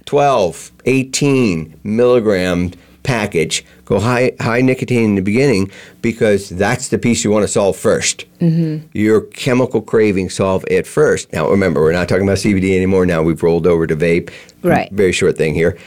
[0.04, 2.70] 12, 18 milligram
[3.06, 3.64] package.
[3.84, 5.70] Go high, high nicotine in the beginning
[6.02, 8.86] because that's the piece you want to solve 1st mm-hmm.
[8.92, 11.32] Your chemical craving, solve it first.
[11.32, 13.06] Now, remember, we're not talking about CBD anymore.
[13.06, 14.30] Now we've rolled over to vape.
[14.62, 14.90] Right.
[14.92, 15.78] Very short thing here.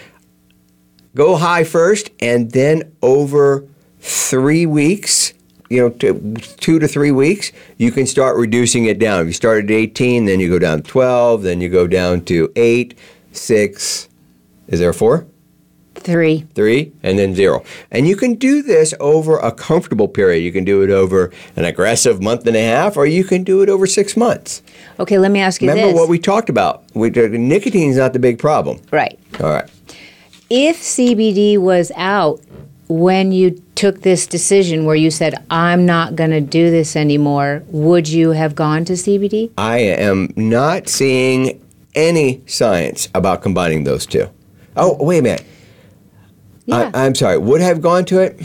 [1.13, 3.67] Go high first, and then over
[3.99, 5.33] three weeks,
[5.69, 9.21] you know, two, two to three weeks, you can start reducing it down.
[9.21, 12.21] If you start at 18, then you go down to 12, then you go down
[12.25, 12.97] to 8,
[13.31, 14.09] 6,
[14.67, 15.27] is there a 4?
[15.99, 16.45] Three.
[16.55, 17.63] three, and then zero.
[17.91, 20.41] And you can do this over a comfortable period.
[20.41, 23.61] You can do it over an aggressive month and a half, or you can do
[23.61, 24.61] it over six months.
[24.99, 25.99] Okay, let me ask you Remember this.
[25.99, 26.83] what we talked about.
[26.93, 28.79] We, nicotine is not the big problem.
[28.91, 29.19] right.
[29.39, 29.69] All right.
[30.49, 32.41] If CBD was out
[32.87, 37.63] when you took this decision where you said, I'm not going to do this anymore,
[37.67, 39.51] would you have gone to CBD?
[39.57, 44.27] I am not seeing any science about combining those two.
[44.75, 45.45] Oh, wait a minute.
[46.69, 46.91] Yeah.
[46.93, 47.37] I, I'm sorry.
[47.37, 48.39] Would have gone to it?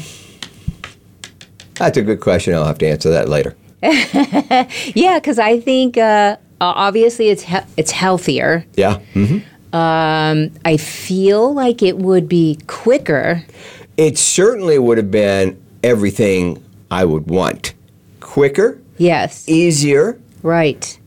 [1.75, 2.55] That's a good question.
[2.55, 3.57] I'll have to answer that later.
[3.83, 8.65] yeah, because I think uh, obviously it's he- it's healthier.
[8.77, 8.99] Yeah.
[9.13, 9.39] hmm
[9.73, 13.45] Um, I feel like it would be quicker.
[13.97, 17.75] It certainly would have been everything I would want.
[18.21, 19.47] Quicker, Yes.
[19.49, 20.99] easier, right.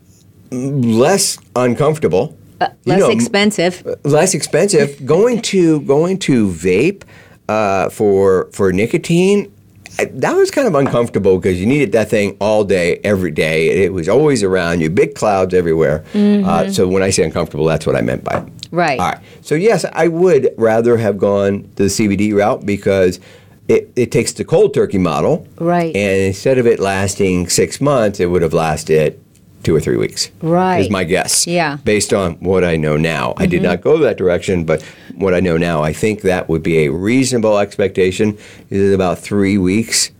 [0.51, 3.97] less uncomfortable, you Less know, expensive.
[4.03, 5.05] less expensive.
[5.15, 7.03] going to going to vape
[7.49, 9.51] uh, for for nicotine.
[9.99, 13.83] I- That was kind of uncomfortable because you needed that thing all day, every day.
[13.85, 16.03] It was always around you, big clouds everywhere.
[16.13, 18.43] Uh, so when I say uncomfortable, that's what I meant by it.
[18.71, 18.99] Right.
[18.99, 19.19] All right.
[19.41, 23.19] So yes, I would rather have gone the CBD route because
[23.67, 25.47] it, it takes the cold turkey model.
[25.57, 25.95] Right.
[25.95, 29.19] And instead of it lasting six months, it would have lasted
[29.63, 30.31] two or three weeks.
[30.41, 30.79] Right.
[30.79, 31.45] Is my guess.
[31.45, 31.73] Yeah.
[31.73, 31.83] Mm-hmm.
[31.83, 33.33] Based on what I know now.
[33.37, 34.81] I did not go that direction, but
[35.15, 38.37] what I know now, I think that would be a reasonable expectation.
[38.69, 40.11] Is about three weeks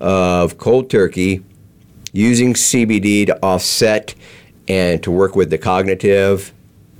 [0.00, 1.42] of cold turkey
[2.12, 4.14] using CBD to offset
[4.68, 6.52] and to work with the cognitive.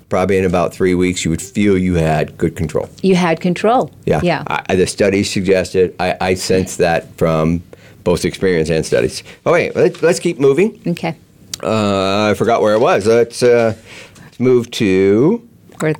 [0.08, 2.88] Probably in about three weeks, you would feel you had good control.
[3.02, 3.90] You had control.
[4.04, 4.20] Yeah.
[4.22, 4.44] Yeah.
[4.46, 7.62] I, the studies suggested, I, I sense that from
[8.04, 9.22] both experience and studies.
[9.46, 10.80] Oh wait, let's, let's keep moving.
[10.86, 11.16] Okay.
[11.62, 13.06] Uh, I forgot where it was.
[13.06, 13.74] Let's, uh,
[14.18, 15.48] let's move to.
[15.78, 15.94] For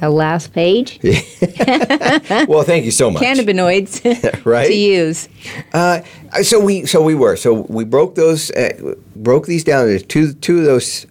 [0.00, 0.98] the last page,
[2.48, 3.22] Well, thank you so much.
[3.22, 4.66] cannabinoids Right?
[4.66, 5.28] to use.
[5.72, 6.02] Uh,
[6.42, 10.34] so we so we were so we broke those uh, broke these down into two
[10.34, 11.06] two of those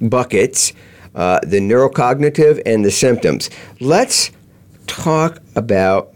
[0.00, 0.72] buckets,
[1.14, 3.50] uh, the neurocognitive and the symptoms.
[3.80, 4.30] Let's
[4.86, 6.14] talk about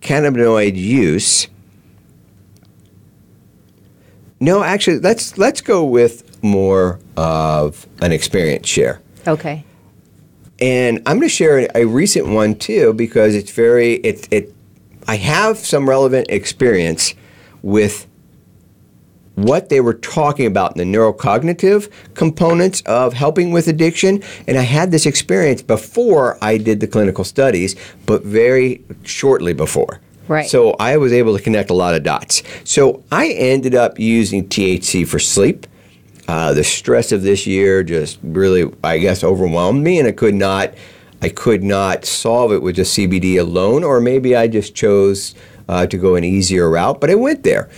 [0.00, 1.48] cannabinoid use.
[4.40, 9.00] No, actually, let's let's go with more of an experience share.
[9.26, 9.64] Okay.
[10.60, 14.54] And I'm going to share a recent one too because it's very it it
[15.08, 17.14] I have some relevant experience
[17.62, 18.06] with
[19.34, 24.62] what they were talking about in the neurocognitive components of helping with addiction and I
[24.62, 27.74] had this experience before I did the clinical studies
[28.04, 30.00] but very shortly before.
[30.28, 30.48] Right.
[30.48, 32.42] So I was able to connect a lot of dots.
[32.64, 35.66] So I ended up using THC for sleep.
[36.28, 40.34] Uh, the stress of this year just really, I guess, overwhelmed me, and I could
[40.34, 40.74] not,
[41.20, 45.34] I could not solve it with just CBD alone, or maybe I just chose
[45.68, 47.00] uh, to go an easier route.
[47.00, 47.68] But I went there,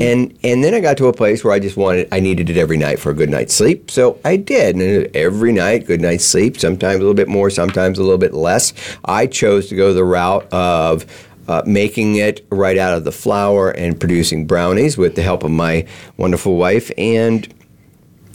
[0.00, 2.56] and and then I got to a place where I just wanted, I needed it
[2.56, 3.90] every night for a good night's sleep.
[3.90, 6.58] So I did, and every night, good night's sleep.
[6.58, 8.72] Sometimes a little bit more, sometimes a little bit less.
[9.04, 11.06] I chose to go the route of
[11.48, 15.50] uh, making it right out of the flour and producing brownies with the help of
[15.50, 15.86] my
[16.16, 16.90] wonderful wife.
[16.96, 17.52] And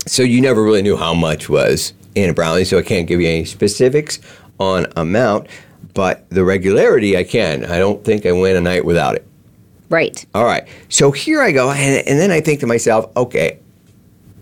[0.06, 3.20] so you never really knew how much was in a brownie, so I can't give
[3.20, 4.20] you any specifics
[4.60, 5.48] on amount,
[5.94, 7.66] but the regularity I can.
[7.66, 9.28] I don't think I went a night without it.
[9.90, 10.26] Right.
[10.34, 10.68] All right.
[10.90, 13.60] So here I go, and, and then I think to myself, okay,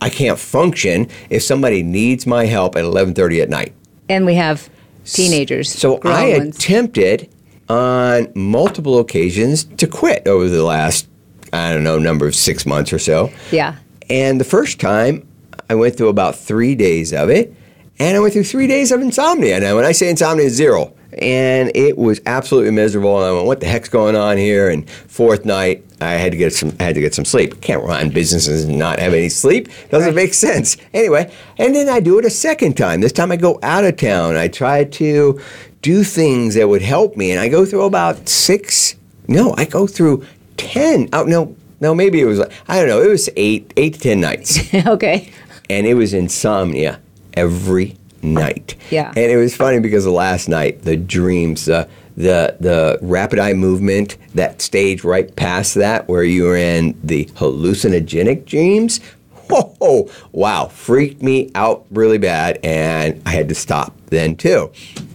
[0.02, 3.74] I can't function if somebody needs my help at 11:30 at night.
[4.10, 4.70] And we have
[5.06, 5.72] teenagers.
[5.72, 6.58] So I ones.
[6.58, 7.30] attempted
[7.70, 11.08] on multiple occasions to quit over the last,
[11.54, 13.32] I don't know, number of six months or so.
[13.52, 13.76] Yeah.
[14.10, 15.26] And the first time,
[15.70, 17.54] I went through about three days of it,
[18.00, 19.60] and I went through three days of insomnia.
[19.60, 20.94] Now, when I say insomnia, it's zero.
[21.20, 23.18] And it was absolutely miserable.
[23.18, 26.38] And I went, "What the heck's going on here?" And fourth night, I had to
[26.40, 26.76] get some.
[26.80, 27.62] I had to get some sleep.
[27.62, 29.70] Can't run businesses and not have any sleep.
[29.92, 30.76] Doesn't make sense.
[30.92, 33.02] Anyway, and then I do it a second time.
[33.02, 34.38] This time, I go out of town.
[34.38, 35.40] I try to
[35.84, 38.96] do things that would help me, and I go through about six.
[39.28, 40.26] No, I go through
[40.58, 41.10] ten.
[41.14, 42.40] Oh no, no, maybe it was.
[42.68, 43.02] I don't know.
[43.02, 45.32] It was eight, eight to ten nights okay.
[45.70, 47.00] And it was insomnia
[47.34, 48.76] every night.
[48.90, 49.10] Yeah.
[49.10, 53.54] And it was funny because the last night, the dreams, the the the rapid eye
[53.54, 59.00] movement, that stage right past that where you were in the hallucinogenic dreams.
[59.52, 64.72] Oh, wow, freaked me out really bad, and I had to stop then too.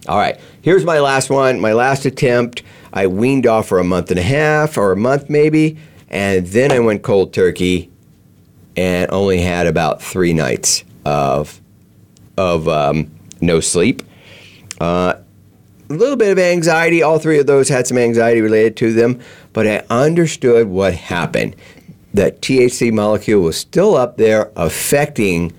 [0.06, 2.62] All right, here's my last one, my last attempt.
[2.92, 5.78] I weaned off for a month and a half or a month maybe,
[6.08, 7.90] and then I went cold turkey
[8.78, 11.60] and only had about three nights of
[12.36, 13.10] of um,
[13.40, 14.04] no sleep.
[14.80, 15.14] Uh,
[15.90, 17.02] a little bit of anxiety.
[17.02, 19.20] All three of those had some anxiety related to them,
[19.52, 21.56] but I understood what happened.
[22.14, 25.52] That THC molecule was still up there affecting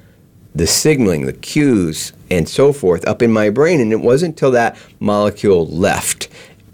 [0.55, 4.51] the signaling, the cues, and so forth up in my brain, and it wasn't until
[4.51, 6.29] that molecule left.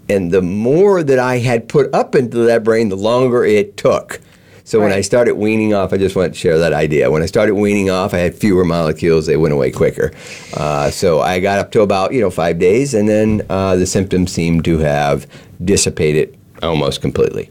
[0.08, 4.20] And the more that I had put up into that brain, the longer it took.
[4.66, 7.08] So when I started weaning off, I just want to share that idea.
[7.08, 10.10] When I started weaning off, I had fewer molecules; they went away quicker.
[10.54, 13.86] Uh, so I got up to about you know five days, and then uh, the
[13.86, 15.28] symptoms seemed to have
[15.64, 17.48] dissipated almost completely.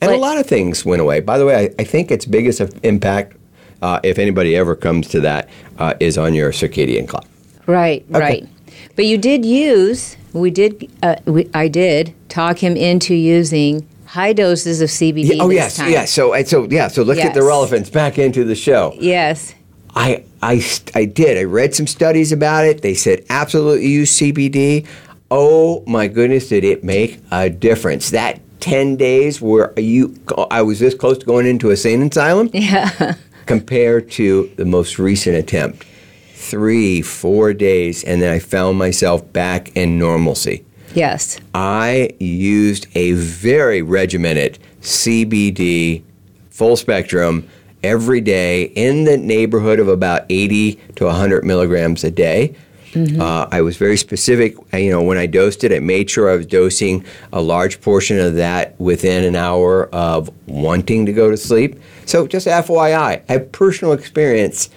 [0.00, 1.18] And a lot of things went away.
[1.18, 3.36] By the way, I, I think its biggest impact,
[3.82, 5.48] uh, if anybody ever comes to that,
[5.78, 7.26] uh, is on your circadian clock.
[7.66, 8.48] Right, right.
[8.94, 14.34] But you did use, we did, uh, we, I did talk him into using high
[14.34, 15.36] doses of CBD.
[15.36, 15.90] Yeah, oh yes, time.
[15.90, 16.12] yes.
[16.12, 16.88] So and so yeah.
[16.88, 18.94] So let's get the relevance back into the show.
[19.00, 19.54] Yes.
[19.94, 21.36] I, I, I did.
[21.36, 22.80] I read some studies about it.
[22.80, 24.86] They said absolutely use CBD.
[25.30, 28.10] Oh my goodness, did it make a difference?
[28.10, 30.14] That 10 days where you,
[30.50, 33.16] I was this close to going into a sane asylum Yeah.
[33.44, 35.84] compared to the most recent attempt.
[36.34, 40.64] Three, four days, and then I found myself back in normalcy.
[40.94, 41.38] Yes.
[41.54, 46.02] I used a very regimented CBD
[46.50, 47.48] full spectrum
[47.82, 52.54] every day in the neighborhood of about 80 to 100 milligrams a day.
[52.94, 54.54] Uh, I was very specific.
[54.74, 57.80] uh, You know, when I dosed it, I made sure I was dosing a large
[57.80, 61.80] portion of that within an hour of wanting to go to sleep.
[62.04, 64.68] So, just FYI, I have personal experience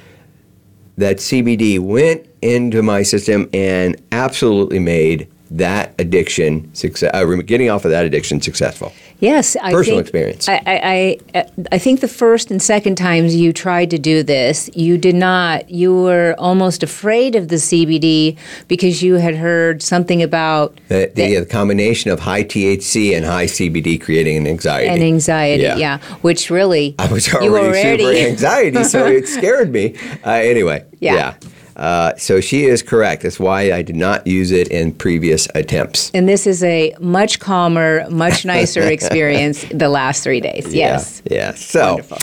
[0.97, 5.27] that CBD went into my system and absolutely made
[5.57, 8.91] that addiction success, uh, getting off of that addiction successful.
[9.19, 10.49] Yes, I Personal think, experience.
[10.49, 14.69] I, I, I, I think the first and second times you tried to do this,
[14.75, 15.69] you did not.
[15.69, 18.37] You were almost afraid of the CBD
[18.67, 23.45] because you had heard something about The, the, the combination of high THC and high
[23.45, 24.89] CBD creating an anxiety.
[24.89, 25.63] an anxiety.
[25.63, 25.77] Yeah.
[25.77, 29.95] Yeah, which really I was you already, super anxiety, so it scared me.
[30.25, 31.35] Uh, anyway, Yeah.
[31.75, 33.23] Uh, so she is correct.
[33.23, 36.09] That's why I did not use it in previous attempts.
[36.13, 40.73] And this is a much calmer, much nicer experience the last three days.
[40.73, 41.21] Yes.
[41.25, 41.37] Yeah.
[41.37, 41.53] yeah.
[41.53, 42.17] So, Wonderful.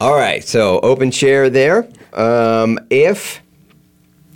[0.00, 0.44] all right.
[0.44, 1.88] So open share there.
[2.12, 3.40] Um, if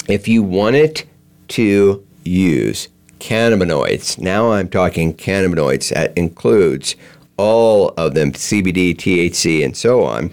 [0.08, 1.04] if you wanted
[1.48, 2.88] to use
[3.18, 5.92] cannabinoids, now I'm talking cannabinoids.
[5.92, 6.96] That includes
[7.36, 10.30] all of them, CBD, THC, and so on,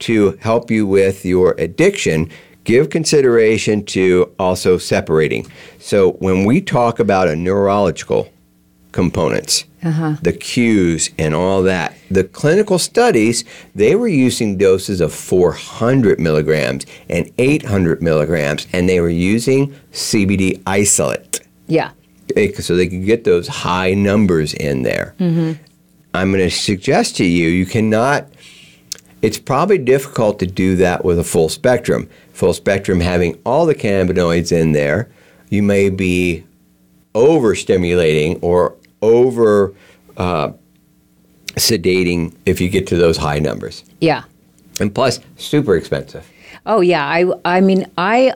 [0.00, 2.30] to help you with your addiction.
[2.66, 5.46] Give consideration to also separating.
[5.78, 8.30] So when we talk about a neurological
[8.92, 10.16] components, uh-huh.
[10.22, 11.94] the cues and all that.
[12.10, 13.44] The clinical studies,
[13.74, 20.60] they were using doses of 400 milligrams and 800 milligrams, and they were using CBD
[20.66, 21.90] isolate Yeah.
[22.58, 25.14] so they could get those high numbers in there.
[25.20, 25.62] Mm-hmm.
[26.14, 28.26] I'm going to suggest to you, you cannot.
[29.22, 32.08] It's probably difficult to do that with a full spectrum.
[32.36, 35.08] Full spectrum having all the cannabinoids in there,
[35.48, 36.44] you may be
[37.14, 39.74] overstimulating or over
[40.18, 40.52] uh,
[41.54, 43.84] sedating if you get to those high numbers.
[44.02, 44.24] Yeah.
[44.78, 46.30] And plus, super expensive.
[46.66, 48.34] Oh yeah, I I mean I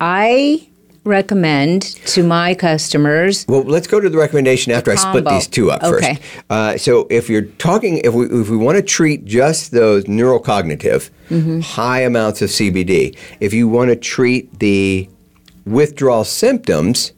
[0.00, 0.68] I
[1.04, 5.70] recommend to my customers Well, let's go to the recommendation after I split these two
[5.70, 6.14] up Okay.
[6.14, 6.22] first.
[6.50, 11.10] Uh, so, if you're talking, if we if we want to treat just those neurocognitive
[11.30, 11.60] Mm-hmm.
[11.60, 15.08] high amounts of CBD, if you want to treat the
[15.64, 17.12] withdrawal symptoms,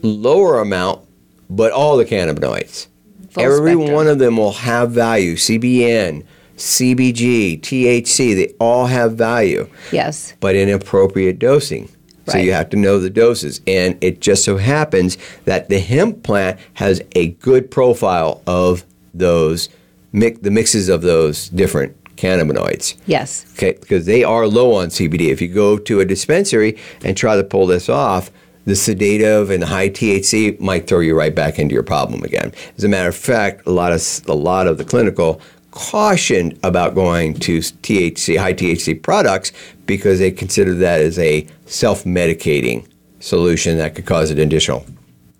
[0.00, 1.02] lower amount,
[1.50, 2.86] but all the cannabinoids.
[3.32, 3.92] Full Every spectrum.
[3.94, 5.34] one of them will have value.
[5.36, 6.24] CBN,
[6.56, 10.34] CBG, THC, they all have value yes.
[10.40, 11.88] but in appropriate dosing.
[12.32, 13.60] So you have to know the doses.
[13.66, 19.68] And it just so happens that the hemp plant has a good profile of those,
[20.12, 22.96] mi- the mixes of those different cannabinoids.
[23.06, 23.46] Yes.
[23.56, 25.28] Okay, because they are low on CBD.
[25.30, 28.30] If you go to a dispensary and try to pull this off,
[28.66, 32.52] the sedative and the high THC might throw you right back into your problem again.
[32.76, 35.40] As a matter of fact, a lot of a lot of the clinical
[35.70, 39.52] cautioned about going to THC high THC products
[39.86, 42.86] because they consider that as a self-medicating
[43.20, 44.84] solution that could cause an additional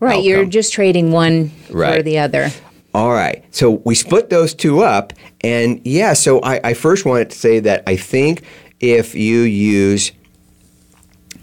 [0.01, 0.25] Right.
[0.25, 2.51] You're just trading one for the other.
[2.95, 3.45] All right.
[3.55, 5.13] So we split those two up.
[5.43, 8.43] And yeah, so I, I first wanted to say that I think
[8.81, 10.13] if you use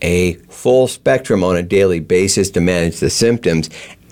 [0.02, 3.70] a full spectrum on a daily basis to manage the symptoms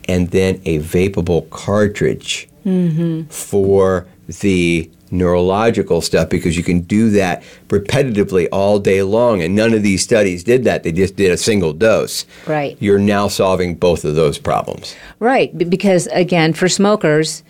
[0.07, 3.27] and then a vapable cartridge mm-hmm.
[3.29, 9.73] for the neurological stuff because you can do that repetitively all day long and none
[9.73, 12.75] of these studies did that they just did a single dose Right.
[12.79, 15.57] you're now solving both of those problems Right.
[15.57, 17.41] Because again, for smokers,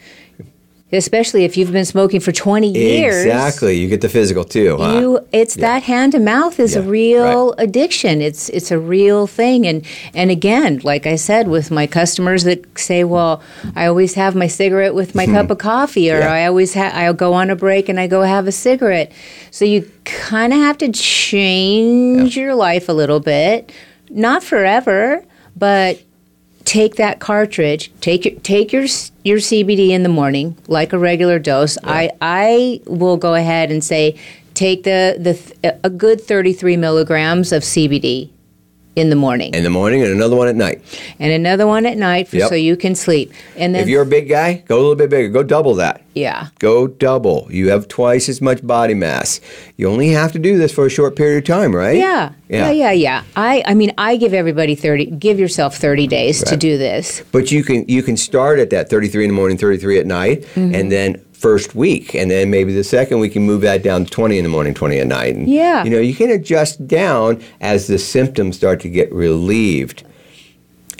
[0.95, 3.77] especially if you've been smoking for 20 years, Exactly.
[3.77, 4.99] You get the physical too, huh?
[4.99, 7.63] you it's that hand to mouth is a real right.
[7.63, 12.43] addiction it's it's a real thing and and again like i said with my customers
[12.43, 13.41] that say well
[13.75, 16.19] i always have my cigarette with my cup of coffee or.
[16.19, 16.31] Yeah.
[16.31, 19.11] i always ha- i'll go on a break and i go have a cigarette
[19.51, 23.71] so you kind of have to change your life a little bit
[24.09, 25.23] not forever
[25.55, 26.01] but
[26.65, 28.85] take that cartridge take your take your
[29.23, 31.77] your CBD in the morning like a regular dose.
[31.83, 34.17] I I will go ahead and say
[34.53, 38.29] take the the a good 33 milligrams of CBD
[38.95, 40.81] in the morning In the morning and another one at night.
[41.19, 42.49] and another one at night for, Yep.
[42.49, 45.09] so you can sleep and then If you're a big guy, go a little bit
[45.09, 45.29] bigger.
[45.29, 46.01] Go double that.
[46.13, 47.47] yeah Go double.
[47.51, 49.41] You have twice as much body mass.
[49.77, 51.97] You only have to do this for a short period of time, right?
[51.97, 56.43] yeah yeah yeah yeah I I mean I give everybody 30 give yourself 30 days
[56.43, 59.57] to do this But you can you can start at that 33 in the morning,
[59.57, 60.75] 33 at night, Mm-hmm.
[60.75, 64.11] and then first week, and then maybe the second week you move that down to
[64.11, 65.35] 20 in the morning, 20 at night.
[65.35, 65.83] And, Yeah.
[65.83, 70.03] You know, you can adjust down as the symptoms start to get relieved.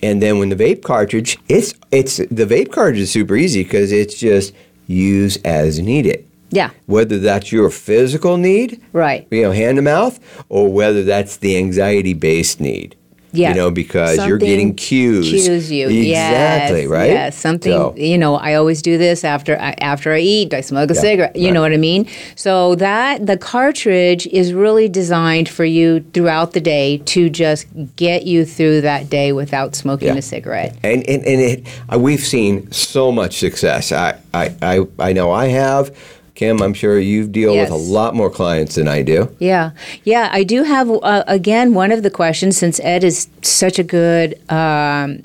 [0.04, 3.92] And then when the vape cartridge, it's it's the vape cartridge is super easy because
[3.92, 4.54] it's just
[4.88, 6.28] use as needed.
[6.52, 10.20] yeah Whether that's your physical need, right you know, hand to mouth,
[10.50, 12.96] or whether that's the anxiety based need.
[13.36, 13.50] Yeah.
[13.50, 15.30] You know, because you're getting cues.
[15.30, 15.88] Cues you.
[15.90, 17.10] Exactly, yes, right?
[17.12, 20.62] Yes, something, So- you know, I always do this after I, after I eat, I
[20.62, 21.36] smoke a Yeah, cigarette.
[21.36, 21.54] You right.
[21.54, 22.08] know what I mean?
[22.36, 28.26] So that the cartridge is really designed for you throughout the day to just get
[28.26, 30.16] you through that day without smoking Yeah.
[30.16, 30.76] a cigarette.
[30.84, 33.92] And, and, and it, uh, we've seen so much success.
[33.92, 35.96] I, I, I, I know I have.
[36.36, 39.34] Kim, I'm sure you deal with a lot more clients than I do.
[39.40, 39.72] Yeah,
[40.04, 40.30] yeah.
[40.34, 44.40] I do have uh, again one of the questions since Ed is such a good
[44.52, 45.24] um,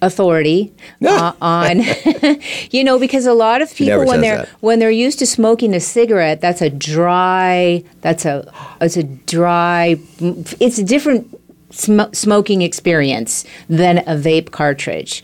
[0.00, 0.72] authority
[1.06, 1.82] uh, on,
[2.70, 4.48] you know, because a lot of people when they're that.
[4.60, 8.50] when they're used to smoking a cigarette, that's a dry, that's a
[8.80, 11.38] it's a dry, it's a different
[11.70, 15.22] sm- smoking experience than a vape cartridge.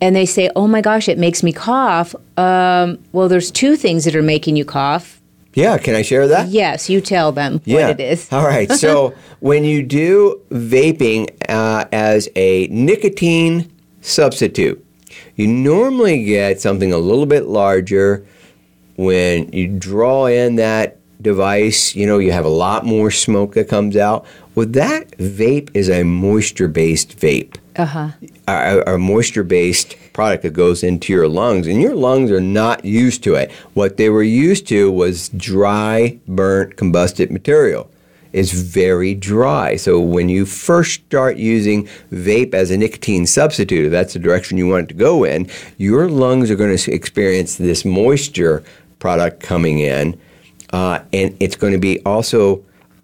[0.00, 4.04] And they say, "Oh my gosh, it makes me cough." Um, well, there's two things
[4.04, 5.20] that are making you cough.
[5.54, 6.48] Yeah, can I share that?
[6.48, 8.30] Yes, you tell them what it is.
[8.32, 8.70] All right.
[8.70, 13.70] So when you do vaping uh, as a nicotine
[14.00, 14.84] substitute,
[15.36, 18.26] you normally get something a little bit larger.
[18.96, 23.68] When you draw in that device, you know, you have a lot more smoke that
[23.68, 24.24] comes out.
[24.54, 27.56] Well, that vape is a moisture based vape.
[27.76, 28.10] Uh-huh.
[28.46, 32.84] A, a moisture based product that goes into your lungs, and your lungs are not
[32.84, 33.50] used to it.
[33.74, 37.90] What they were used to was dry, burnt, combusted material.
[38.32, 39.76] It's very dry.
[39.76, 44.58] So when you first start using vape as a nicotine substitute, if that's the direction
[44.58, 45.48] you want it to go in,
[45.78, 48.62] your lungs are going to experience this moisture
[48.98, 50.20] product coming in,
[50.74, 52.60] uh, and it's going to be also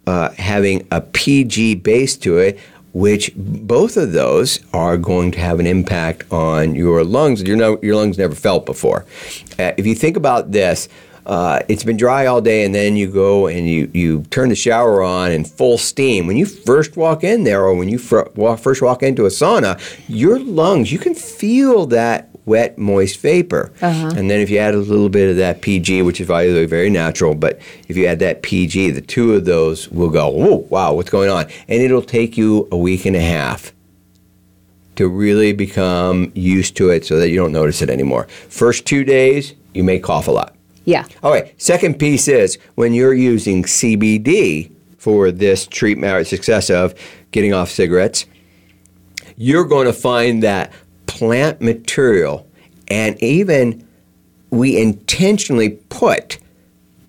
[0.08, 2.58] uh, having a PG base to it,
[2.92, 7.78] which both of those are going to have an impact on your lungs your, no,
[7.80, 9.06] your lungs never felt before.
[9.56, 10.88] Uh, if you think about this,
[11.26, 14.56] uh, it's been dry all day, and then you go and you, you turn the
[14.56, 16.26] shower on in full steam.
[16.26, 19.28] When you first walk in there, or when you fir- walk, first walk into a
[19.28, 23.72] sauna, your lungs, you can feel that wet, moist vapor.
[23.80, 24.12] Uh-huh.
[24.16, 26.52] And then if you add a little bit of that PG, which is by the
[26.52, 30.28] way very natural, but if you add that PG, the two of those will go,
[30.28, 31.46] whoa, wow, what's going on?
[31.68, 33.72] And it'll take you a week and a half
[34.96, 38.24] to really become used to it so that you don't notice it anymore.
[38.48, 40.54] First two days, you may cough a lot.
[40.84, 41.06] Yeah.
[41.22, 46.94] All right, second piece is when you're using CBD for this treatment or success of
[47.30, 48.26] getting off cigarettes,
[49.36, 50.72] you're going to find that
[51.20, 52.46] plant material
[52.88, 53.86] and even
[54.48, 56.38] we intentionally put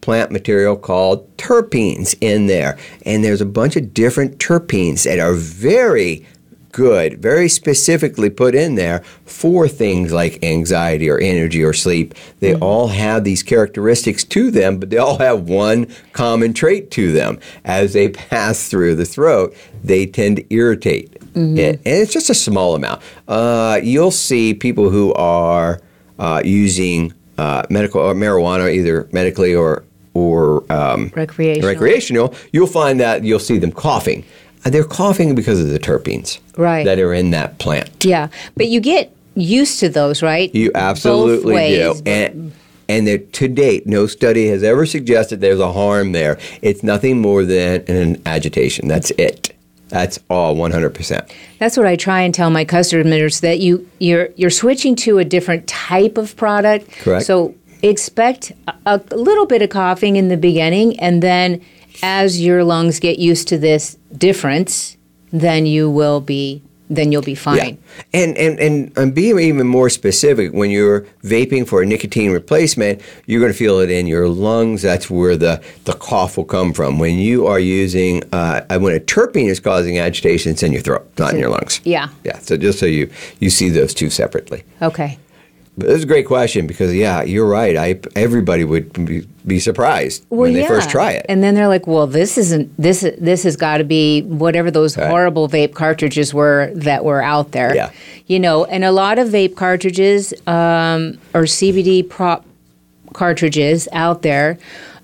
[0.02, 2.78] plant material called terpenes in there.
[3.06, 6.26] And there's a bunch of different terpenes that are very
[6.72, 12.14] good, very specifically put in there for things like anxiety or energy or sleep.
[12.40, 17.12] They all have these characteristics to them, but they all have one common trait to
[17.12, 17.40] them.
[17.66, 21.18] As they pass through the throat, they tend to irritate.
[21.34, 23.02] And, and it's just a small amount.
[23.28, 25.80] Uh, you'll see people who are
[26.20, 31.70] uh, using uh, medical or marijuana, either medically or or um, Recreational.
[31.70, 34.26] recreational, you'll find that you'll see them coughing.
[34.66, 36.86] Uh, They're coughing because of the terpenes Right.
[36.86, 38.04] that are in that plant.
[38.06, 38.28] Yeah.
[38.56, 40.54] But you get used to those, right?
[40.54, 42.10] You absolutely ways, do.
[42.12, 42.52] And,
[42.90, 46.38] and there, to date, no study has ever suggested there's a harm there.
[46.62, 48.88] It's nothing more than an agitation.
[48.88, 49.56] That's it.
[49.88, 51.30] That's all 100%.
[51.60, 55.26] That's what I try and tell my customers that you you're you're switching to a
[55.26, 56.90] different type of product.
[56.92, 57.26] Correct.
[57.26, 57.54] So
[57.84, 58.74] expect a,
[59.12, 61.62] a little bit of coughing in the beginning, and then
[62.04, 64.98] as your lungs get used to this difference,
[65.32, 67.58] then you will be then you'll be fine.
[67.58, 68.22] Yeah.
[68.22, 73.02] And, and, and, and being even more specific, when you're vaping for a nicotine replacement,
[73.26, 74.82] you're going to feel it in your lungs.
[74.82, 77.00] That's where the, the cough will come from.
[77.00, 81.10] When you are using, uh, when a terpene is causing agitation, it's in your throat,
[81.18, 81.80] not in your lungs.
[81.86, 82.10] Yeah.
[82.26, 82.40] Yeah.
[82.40, 84.66] So just so you, you see those two separately.
[84.82, 85.18] Okay.
[85.82, 87.76] This is a great question because, yeah, you're right.
[87.78, 91.26] I, everybody would be, be surprised Well, when they first try it.
[91.30, 93.02] and then they're like, "Well, this isn't this.
[93.20, 95.10] This has got to be whatever those Right.
[95.10, 97.90] horrible vape cartridges were that were out there." Yeah.
[98.28, 102.46] you know, and a lot of vape cartridges um, or CBD prop
[103.14, 104.58] cartridges out there.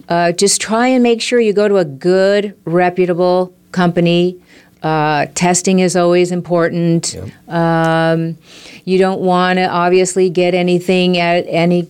[0.10, 4.38] Uh, just try and make sure you go to a good, reputable company.
[4.84, 7.16] Uh, testing is always important.
[7.48, 8.38] Um,
[8.86, 11.88] you don't want to obviously get anything at any.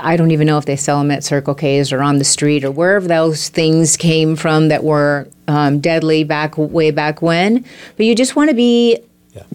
[0.00, 2.64] I don't even know if they sell them at Circle K's or on the street
[2.64, 7.64] or wherever those things came from that were um, deadly back way back when.
[7.96, 8.98] But you just want to be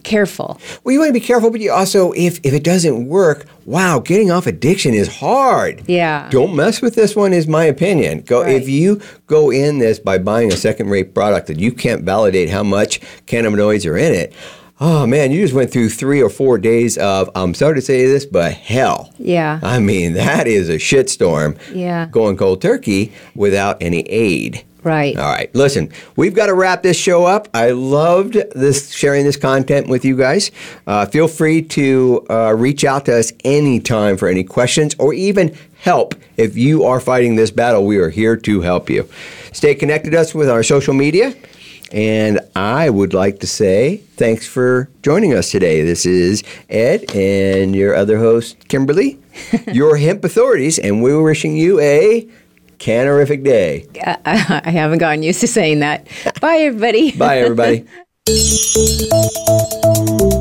[0.04, 0.60] careful.
[0.84, 4.00] Well, you want to be careful, but you also, if, if it doesn't work, wow,
[4.00, 5.84] getting off addiction is hard.
[5.88, 6.30] Yeah.
[6.32, 8.22] Don't mess with this one, is my opinion.
[8.22, 8.56] Go Right.
[8.62, 12.64] if you go in this by buying a second-rate product that you can't validate how
[12.64, 14.34] much cannabinoids are in it.
[14.84, 18.08] Oh man, you just went through three or four days of I'm sorry to say
[18.08, 19.14] this, but hell.
[19.20, 19.60] Yeah.
[19.62, 21.56] I mean, that is a shitstorm.
[21.72, 22.08] Yeah.
[22.08, 24.66] Going cold turkey without any aid.
[24.84, 25.16] Right.
[25.16, 25.54] All right.
[25.54, 27.48] Listen, we've got to wrap this show up.
[27.54, 30.50] I loved this sharing this content with you guys.
[30.88, 35.56] Uh, feel free to uh, reach out to us anytime for any questions or even
[35.82, 36.16] help.
[36.36, 39.08] If you are fighting this battle, we are here to help you.
[39.52, 41.36] Stay connected to us with our social media.
[41.92, 45.84] And I would like to say thanks for joining us today.
[45.84, 49.20] This is Ed and your other host, Kimberly,
[49.74, 52.28] your hemp authorities, and we're wishing you a
[52.82, 53.88] canerific day.
[54.26, 56.08] I haven't gotten used to saying that.
[56.42, 57.12] Bye, everybody.
[57.18, 57.86] Bye, everybody.